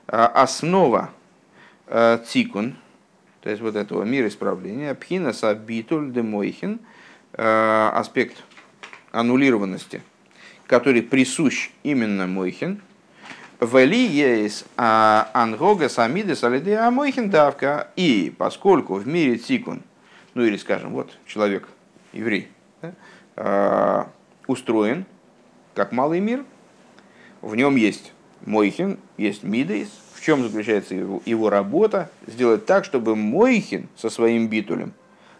[0.08, 1.12] а, основа
[1.88, 2.76] а, тикун,
[3.41, 6.80] то есть вот этого мира исправления, пхина сабитуль де мойхин,
[7.34, 8.43] аспект
[9.14, 10.02] аннулированности–
[10.72, 12.80] который присущ именно Мойхин,
[13.62, 17.89] Вели есть ангога самиды салиды а Мойхин давка.
[17.95, 19.84] И поскольку в мире тикун,
[20.34, 21.68] ну или скажем, вот человек,
[22.12, 22.49] еврей,
[22.82, 22.93] да,
[23.36, 24.09] а,
[24.47, 25.05] устроен
[25.76, 26.43] как малый мир,
[27.41, 28.14] в нем есть
[28.45, 29.89] Мойхин, есть Мидейс.
[30.16, 32.09] В чем заключается его, его работа?
[32.28, 34.93] Сделать так, чтобы Мойхин со своим битулем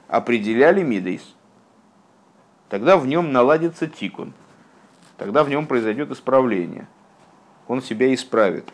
[0.07, 1.24] определяли Мидейс.
[2.69, 4.34] Тогда в нем наладится тикун
[5.22, 6.88] тогда в нем произойдет исправление.
[7.72, 8.65] Он себя исправит.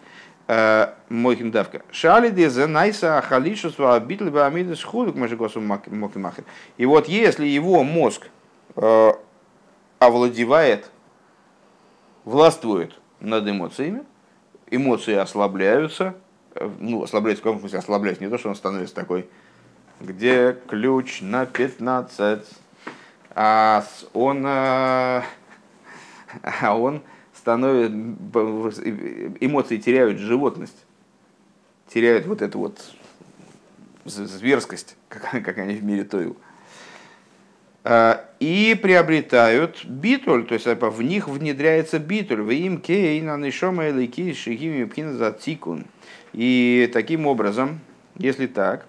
[0.47, 1.83] Э, мой хиндавка.
[1.91, 6.45] Шали дезе найса ахалишусва абитл баамидес худук мажигосу мокимахер.
[6.77, 8.27] И вот если его мозг
[8.75, 9.11] э,
[9.99, 10.89] овладевает,
[12.25, 14.03] властвует над эмоциями,
[14.71, 16.15] эмоции ослабляются,
[16.55, 19.29] э, ну, ослабляются в каком смысле ослабляются, не то, что он становится такой,
[20.01, 22.41] где ключ на 15,
[23.35, 23.83] а
[24.15, 25.23] он а
[26.63, 27.03] он
[27.47, 28.81] становится,
[29.39, 30.85] эмоции теряют животность,
[31.87, 32.81] теряют вот эту вот
[34.03, 36.35] зверскость, как, как они в мире тою.
[37.85, 44.33] А, и приобретают битуль, то есть в них внедряется битуль, в им кейна нишома элики
[44.33, 45.85] шигими пхина за тикун.
[46.33, 47.79] И таким образом,
[48.17, 48.85] если так,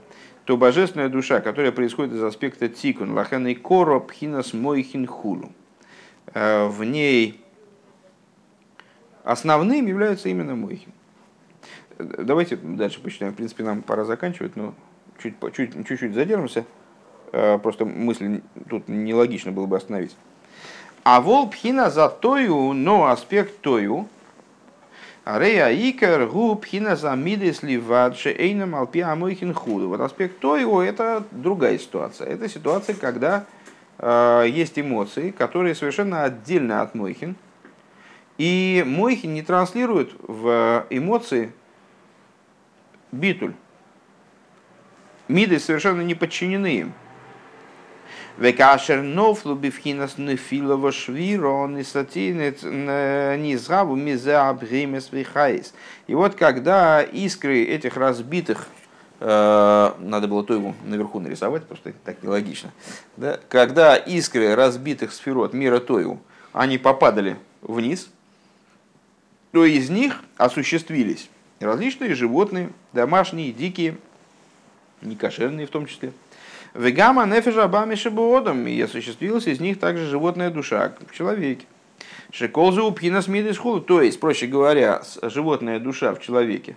[0.46, 5.52] то божественная душа, которая происходит из аспекта тикун, лаханы коро пхинас мойхин хулу,
[6.34, 7.40] а, в ней
[9.28, 10.92] основным являются именно мойхин.
[11.98, 13.32] Давайте дальше почитаем.
[13.32, 14.74] В принципе, нам пора заканчивать, но
[15.22, 16.64] чуть, чуть, чуть-чуть задержимся.
[17.32, 20.16] Э, просто мысль тут нелогично было бы остановить.
[21.04, 24.08] А вол пхина за тою, но аспект тою,
[25.26, 29.88] Рея икер гу пхина за мидес ливадше эйнам алпи амойхин худу.
[29.88, 32.28] Вот аспект тою это другая ситуация.
[32.28, 33.44] Это ситуация, когда
[33.98, 37.36] э, есть эмоции, которые совершенно отдельно от мойхин.
[38.38, 41.52] И мойхин не транслирует в эмоции
[43.12, 43.54] битуль.
[45.26, 46.92] Миды совершенно не подчинены им.
[48.38, 55.74] Векашер нофлу бифхинас нефилова швиро нисатинет низгаву миза абгримес вихайс.
[56.06, 58.68] И вот когда искры этих разбитых
[59.18, 62.70] э, надо было то его наверху нарисовать, просто так нелогично.
[63.16, 63.40] Да?
[63.48, 66.20] Когда искры разбитых сферот мира Тойу,
[66.52, 68.08] они попадали вниз,
[69.52, 71.28] то из них осуществились
[71.60, 73.96] различные животные, домашние, дикие,
[75.02, 76.12] некошерные в том числе.
[76.74, 81.66] Вегама нефежа абами шибуодом, и осуществилась из них также животная душа, в человеке.
[82.30, 86.76] Шеколзу упхина худу, то есть, проще говоря, животная душа в человеке,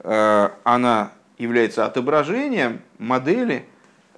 [0.00, 3.64] э, она является отображением модели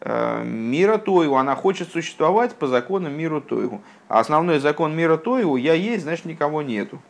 [0.00, 1.36] э, мира Тойгу.
[1.36, 3.80] Она хочет существовать по законам мира Тойгу.
[4.08, 7.00] А основной закон мира Тойгу– я есть, значит никого нету.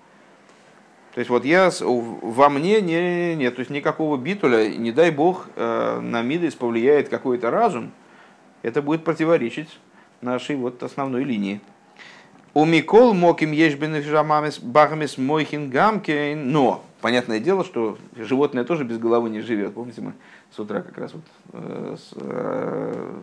[1.14, 5.46] То есть вот я во мне не, нет, то есть никакого битуля, не дай бог
[5.56, 7.92] э, на Мидес повлияет какой-то разум,
[8.62, 9.78] это будет противоречить
[10.22, 11.60] нашей вот основной линии.
[12.54, 18.98] У Микол мог им есть бахамис мойхин гамкин, но понятное дело, что животное тоже без
[18.98, 19.74] головы не живет.
[19.74, 20.12] Помните, мы
[20.54, 23.20] с утра как раз вот э, с, э,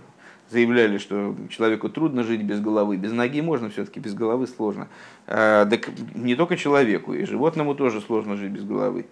[0.49, 4.87] заявляли, что человеку трудно жить без головы, без ноги можно все-таки, без головы сложно.
[5.27, 9.05] Э, так не только человеку, и животному тоже сложно жить без головы.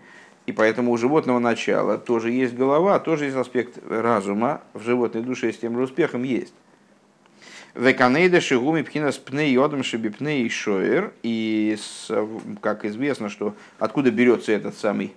[0.46, 5.52] И поэтому у животного начала тоже есть голова, тоже есть аспект разума в животной душе,
[5.52, 6.54] с тем же успехом есть.
[7.76, 11.14] Веканейда шигуми пхинас пней йодом шибипней и шоер.
[11.22, 11.78] И,
[12.62, 15.14] как известно, что откуда берется этот самый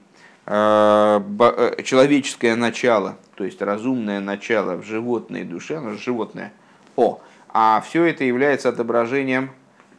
[0.51, 6.53] человеческое начало, то есть разумное начало в животной душе, оно же животное,
[6.97, 9.53] о, а все это является отображением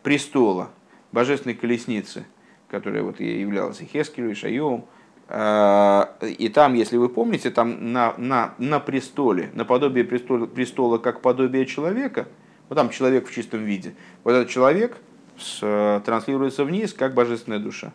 [0.03, 0.69] престола,
[1.13, 2.25] божественной колесницы,
[2.69, 4.83] которая вот являлась и Хескелю, и Шайовым.
[5.29, 11.65] И там, если вы помните, там на, на, на престоле, наподобие престола, престола как подобие
[11.65, 12.27] человека,
[12.67, 13.93] вот там человек в чистом виде,
[14.25, 14.97] вот этот человек
[15.37, 17.93] с, транслируется вниз, как божественная душа.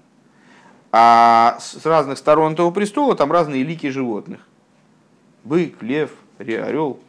[0.98, 4.40] А с разных сторон этого престола там разные лики животных
[5.44, 7.00] бык, лев, орел.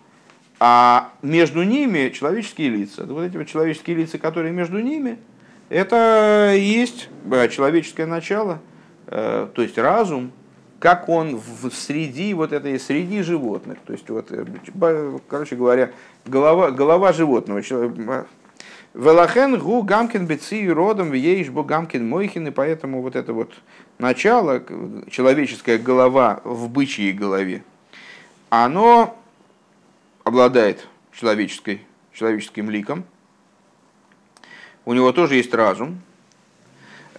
[0.59, 3.05] А между ними человеческие лица.
[3.05, 5.19] Вот эти вот человеческие лица, которые между ними,
[5.69, 8.59] это и есть э, человеческое начало,
[9.07, 10.31] э, то есть разум,
[10.79, 13.77] как он в среди вот этой среди животных.
[13.85, 15.91] То есть, вот, э, короче говоря,
[16.25, 17.61] голова, голова животного.
[18.97, 23.53] Велахен гу гамкин беци родом ейш бу гамкин мойхин, и поэтому вот это вот
[23.99, 24.63] начало,
[25.11, 27.63] человеческая голова в бычьей голове,
[28.49, 29.15] оно
[30.23, 33.03] обладает человеческой, человеческим ликом,
[34.83, 36.01] у него тоже есть разум.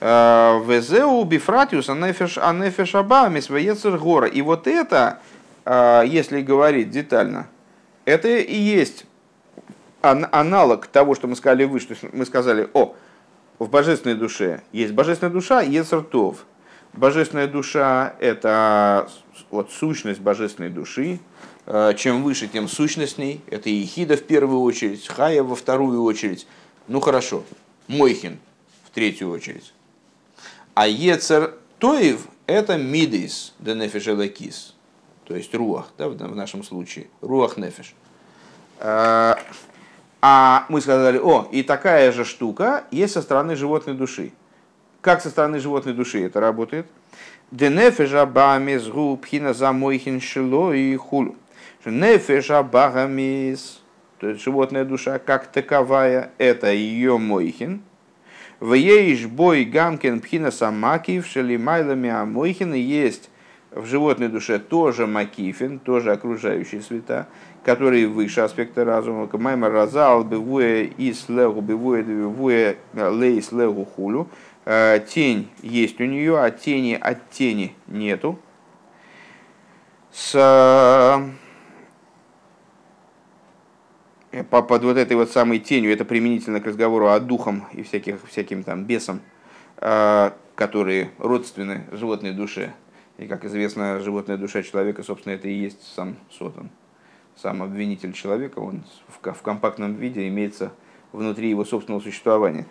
[0.00, 3.48] Э, Везеу бифратиус анефеш абамис
[4.00, 4.26] гора.
[4.26, 5.20] И вот это,
[5.64, 7.46] э, если говорить детально,
[8.04, 9.04] это и есть
[10.01, 11.96] аналог того, что мы сказали выше.
[12.12, 12.94] Мы сказали, о,
[13.59, 16.44] в божественной душе есть божественная душа, Ецертов.
[16.92, 19.09] Божественная душа– это
[19.51, 21.20] вот сущность божественной души.
[21.70, 23.42] Э, чем выше, тем сущностней.
[23.46, 26.46] Это Ехида в первую очередь, Хая во вторую очередь.
[26.86, 27.44] Ну хорошо,
[27.88, 28.38] Мойхин
[28.86, 29.74] в третью очередь.
[30.72, 34.07] А Ецер Тоев– это Мидис, Денефиш
[35.24, 37.94] то есть Руах, да, в нашем случае, Руах Нефиш.
[40.20, 44.32] А мы сказали, о, и такая же штука есть со стороны животной души.
[45.00, 46.86] Как со стороны животной души это работает?
[47.50, 51.36] Денефеш абамис гу пхина за мойхин шило и хулу.
[51.84, 53.80] Нефеш абагамис,
[54.18, 57.82] то есть животная душа как таковая, это ее мойхин.
[58.60, 63.30] В ейш бой гамкен пхинаса макив шелимайлами амойхин есть
[63.70, 67.28] в животной душе тоже макифин, тоже окружающие света,
[67.64, 69.28] которые выше аспекта разума.
[69.32, 74.28] Маймар разал бывуя и слегу бывуя бывуя лей слегу хулю.
[74.64, 78.38] Э, тень есть у нее, а тени от тени нету.
[80.12, 81.30] С э,
[84.44, 88.62] под вот этой вот самой тенью, это применительно к разговору о духам и всяких, всяким
[88.62, 89.20] там бесам,
[89.78, 92.74] э, которые родственны животной душе.
[93.16, 96.70] И, как известно, животная душа человека, собственно, это и есть сам Сотан.
[97.41, 100.72] Сам обвинитель человека, он в, компактном виде имеется
[101.12, 102.66] внутри его собственного существования.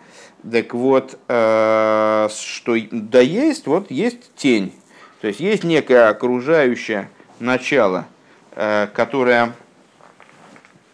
[0.50, 4.74] Так вот, э, что да есть, вот есть тень.
[5.22, 7.10] То есть есть некое окружающее
[7.40, 8.08] начало,
[8.52, 9.54] э, которое,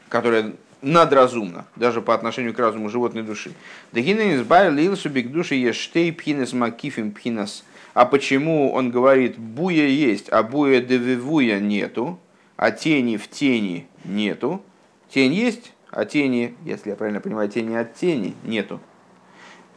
[0.07, 3.53] которое надразумно, даже по отношению к разуму животной души.
[3.91, 7.63] Души ештей пхинес макифим пхинес
[7.93, 12.19] а почему он говорит, буя есть, а буя девивуя нету,
[12.55, 14.61] а тени в тени нету?
[15.09, 18.79] Тень есть, а тени, если я правильно понимаю, тени от тени нету.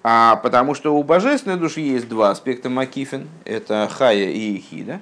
[0.03, 5.01] А потому что у божественной души есть два аспекта макифин, это хая и ихида.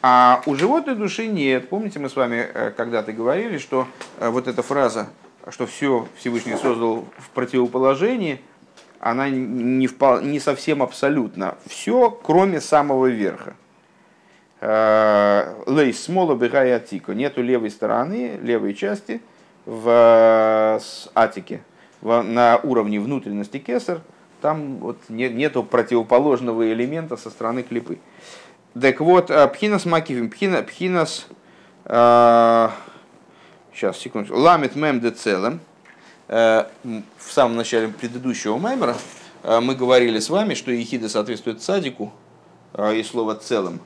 [0.00, 1.68] А у животной души нет.
[1.68, 3.86] Помните, мы с вами э, когда-то говорили, что
[4.18, 5.08] э, вот эта фраза,
[5.50, 8.40] что все Всевышний создал в противоположении–
[9.00, 10.20] она не, впол...
[10.20, 11.56] не совсем абсолютно.
[11.66, 13.54] Все, кроме самого верха.
[14.60, 17.14] Э, Лейс смола бегая атико.
[17.14, 19.20] Нету левой стороны, левой части
[19.66, 20.80] в
[21.14, 21.62] атике,
[22.00, 24.00] в, на уровне внутренности кесар.
[24.40, 27.98] Там вот не, нету противоположного элемента со стороны клипы.
[28.80, 31.26] Так вот, э, пхинас макивим, пхина, пхинас,
[31.84, 32.68] э,
[33.72, 35.60] сейчас, секунду, ламит мем де целым,
[36.28, 38.96] Э, в самом начале предыдущего маймера
[39.42, 42.12] э, мы говорили с вами, что ехида соответствует садику,
[42.74, 43.80] э, и слово целым.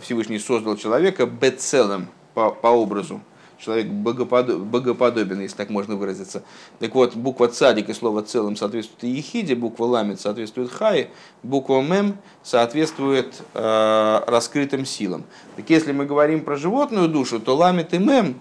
[0.00, 3.20] Всевышний создал человека бецелым по, по образу.
[3.58, 6.42] Человек богоподобен, если так можно выразиться.
[6.78, 11.10] Так вот, буква цадик и слово целым соответствует ехиде, буква ламит соответствует хае,
[11.42, 15.24] буква мем соответствует э, раскрытым силам.
[15.56, 18.38] Так если мы говорим про животную душу, то ламит и мем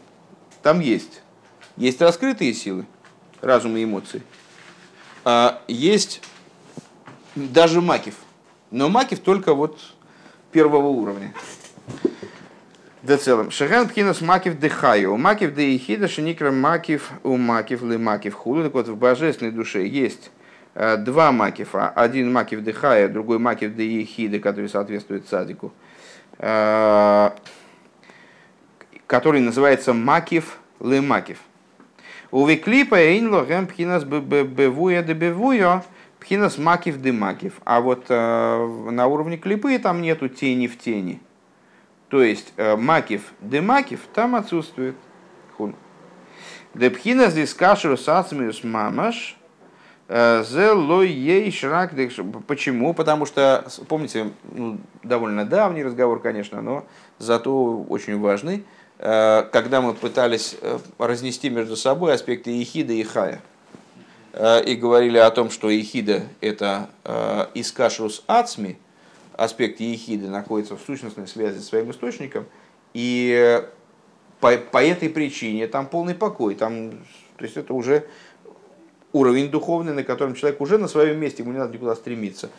[0.62, 1.22] там есть.
[1.78, 2.86] Есть раскрытые силы,
[3.40, 4.22] разум и эмоции.
[5.24, 6.22] А, есть
[7.36, 8.16] даже макив.
[8.72, 9.80] Но макив только вот
[10.56, 11.34] первого уровня.
[13.04, 13.52] Да целом.
[13.52, 15.18] Шаган пхинас макив дыхаю.
[15.18, 18.64] Макив да ехида шеникра макив у макив ли макив худу.
[18.64, 20.32] Так вот, в божественной душе есть
[20.74, 21.90] два макифа.
[21.90, 25.74] Один макив дыхая, другой макив да ехида, который соответствует садику.
[26.38, 27.34] Который
[29.42, 31.40] называется макив ли макив.
[32.32, 35.84] У виклипа эйнло гэм пхинас бевуя де бевуя,
[36.26, 37.62] пхинас макив де макив.
[37.66, 41.20] А вот э, на уровне клипы там нету тени в тени.
[42.10, 44.96] То есть э, макив де макив там отсутствует.
[45.56, 45.76] Хун.
[46.74, 49.38] Де пхинас здесь кашеру сацмиус мамаш,
[50.08, 50.44] э,
[52.48, 52.94] Почему?
[52.94, 56.86] Потому что, помните, ну, довольно давний разговор, конечно, но
[57.20, 58.66] зато очень важный.
[58.98, 63.42] Э, когда мы пытались э, разнести между собой аспекты Ехида и Хая.
[64.38, 66.90] Э, и говорили о том, что Ехида– это
[67.54, 68.78] Искашрус Ацми,
[69.34, 72.46] аспект Ехиды находится в сущностной связи с своим источником,
[72.94, 73.64] и
[74.42, 76.92] по, по этой причине там полный покой, там,
[77.38, 78.06] то есть это уже
[79.14, 82.50] уровень духовный, на котором человек уже на своем месте, ему не надо никуда стремиться.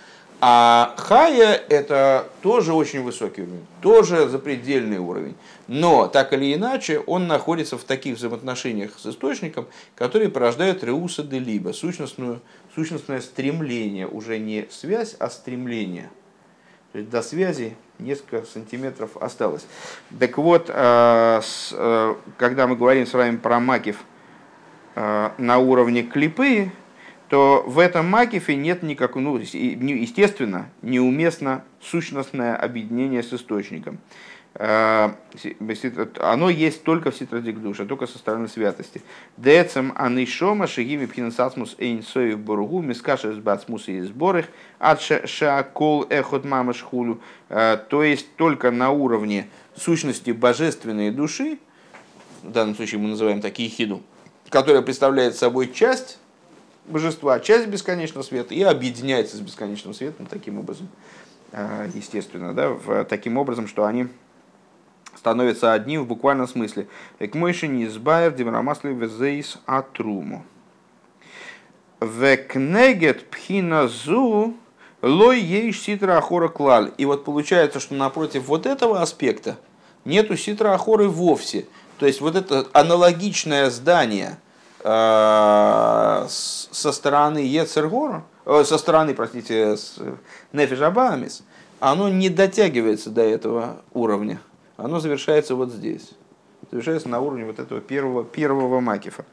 [0.41, 5.34] А хая это тоже очень высокий уровень, тоже запредельный уровень.
[5.66, 11.39] Но так или иначе он находится в таких взаимоотношениях с источником, которые порождают реуса де
[11.39, 12.41] либо, сущностную,
[12.74, 16.11] сущностное стремление, уже не связь, а стремление.
[16.93, 19.66] То есть до связи несколько сантиметров осталось.
[20.18, 21.41] Так вот, э,
[21.72, 24.05] э, когда мы говорим с вами про макив
[24.95, 26.70] э, на уровне клипы,
[27.29, 33.99] то в этом макифе нет никакого, ну, естественно, неуместно сущностное объединение с источником.
[34.59, 35.12] Э,
[36.18, 39.03] оно есть только в ситродик душа, только со стороны святости.
[39.37, 44.47] Децем анишома шагими пхинасасмус эйнсоев боругу мискаша с бацмуса и сборых
[44.79, 47.20] от шакол эхот мамаш хулю.
[47.51, 51.59] Э, то есть только на уровне сущности божественной души,
[52.43, 54.03] в данном случае мы называем такие хиду,
[54.49, 56.18] которая представляет собой часть
[56.89, 60.89] божества, часть бесконечного света, и объединяется с бесконечным светом таким образом,
[61.53, 64.09] э, естественно, да, в, таким образом, что они
[65.16, 66.89] становятся одним в буквальном смысле.
[67.18, 70.45] Экмойши не избавер демрамасли везейс атруму.
[72.01, 74.55] Векнегет пхиназу
[75.03, 76.93] лой ейш ситра ахора клаль.
[76.99, 79.57] И вот получается, что напротив вот этого аспекта
[80.05, 81.66] нету ситра ахоры вовсе.
[81.99, 84.39] То есть вот это аналогичное здание
[84.89, 89.76] со стороны Ецергора, э, со стороны, простите,
[90.53, 91.43] Нефиш Абамис,
[91.80, 94.39] оно не дотягивается до этого уровня.
[94.76, 96.11] Оно завершается вот здесь.
[96.70, 99.24] Завершается на уровне вот этого первого, первого макифа.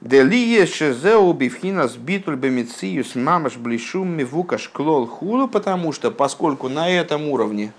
[0.00, 7.28] Делие шезеу бифхинас битуль бемициюс мамаш блишум мивукаш клол хулу, потому что поскольку на этом
[7.28, 7.72] уровне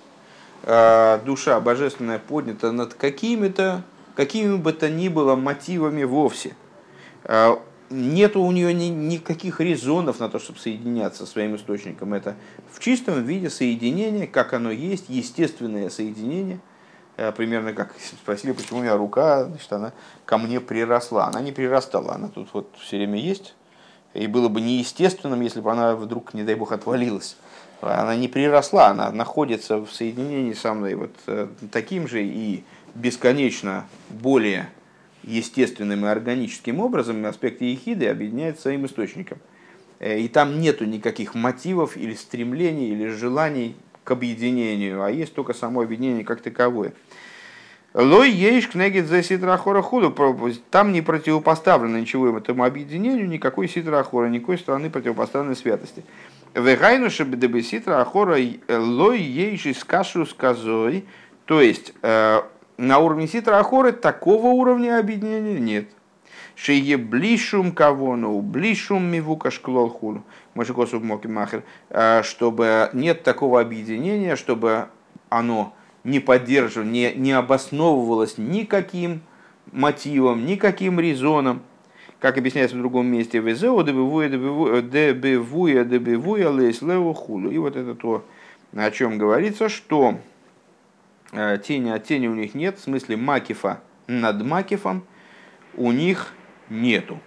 [0.63, 3.84] э, душа божественная поднята над какими-то,
[4.16, 6.55] какими бы то ни было мотивами вовсе,
[7.24, 7.55] э,
[7.89, 12.13] нет у нее ни, никаких резонов на то, чтобы соединяться со своим источником.
[12.13, 12.36] Это
[12.72, 16.59] в чистом виде соединение, как оно есть, естественное соединение–
[17.18, 19.93] Э, примерно как спросили, почему у меня рука, значит, она
[20.26, 21.28] ко мне приросла.
[21.28, 23.55] Она не прирастала, она тут вот все время есть.
[24.13, 27.38] И было бы неестественным, если бы она вдруг, не дай бог, отвалилась.
[27.82, 32.63] Она не приросла, она находится в соединении со мной вот э, таким же и
[32.96, 34.70] бесконечно более
[35.24, 39.39] естественным и органическим образом аспекты ехиды объединяет своим источником.
[40.00, 45.54] Э, и там нету никаких мотивов или стремлений или желаний к объединению, а есть только
[45.54, 46.93] само объединение как таковое.
[47.93, 50.14] Лой ейш кнегит за ситрахора худу.
[50.70, 56.04] Там не противопоставлено ничего этому объединению, никакой ситрахора, никакой стороны противопоставленной святости.
[56.54, 58.38] Вегайну шебедебе ситрахора
[58.68, 61.06] лой ейш из кашу сказой.
[61.46, 62.41] То есть э,
[62.78, 65.89] на уровне ситрахора такого уровня объединения нет.
[66.55, 70.23] Шее блишум кавону, блишум мивука шклол хулу.
[70.53, 71.63] Машикосу моки махер.
[71.89, 74.88] Э, чтобы нет такого объединения, чтобы
[75.30, 75.73] оно
[76.03, 79.21] не поддерживалось, не, не обосновывалось никаким
[79.71, 81.61] мотивом, никаким резоном.
[82.19, 87.49] Как объясняется в другом месте, «Везео дебевуя дебевуя дебевуя лейс лео хулу».
[87.51, 88.23] И вот это то,
[88.73, 90.19] о чем говорится, что
[91.32, 95.05] тени от тени у них нет, в смысле макифа над макифом
[95.76, 96.34] у них
[96.69, 97.19] нету.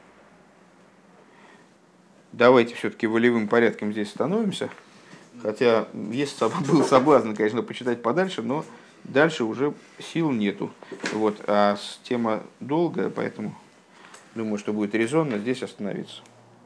[2.32, 4.70] Давайте все-таки волевым порядком здесь становимся.
[5.42, 8.64] Хотя есть, был соблазн, конечно, почитать подальше, но
[9.04, 10.70] дальше уже сил нету.
[11.12, 13.56] Вот, а тема долгая, поэтому
[14.34, 16.22] думаю, что будет резонно здесь остановиться.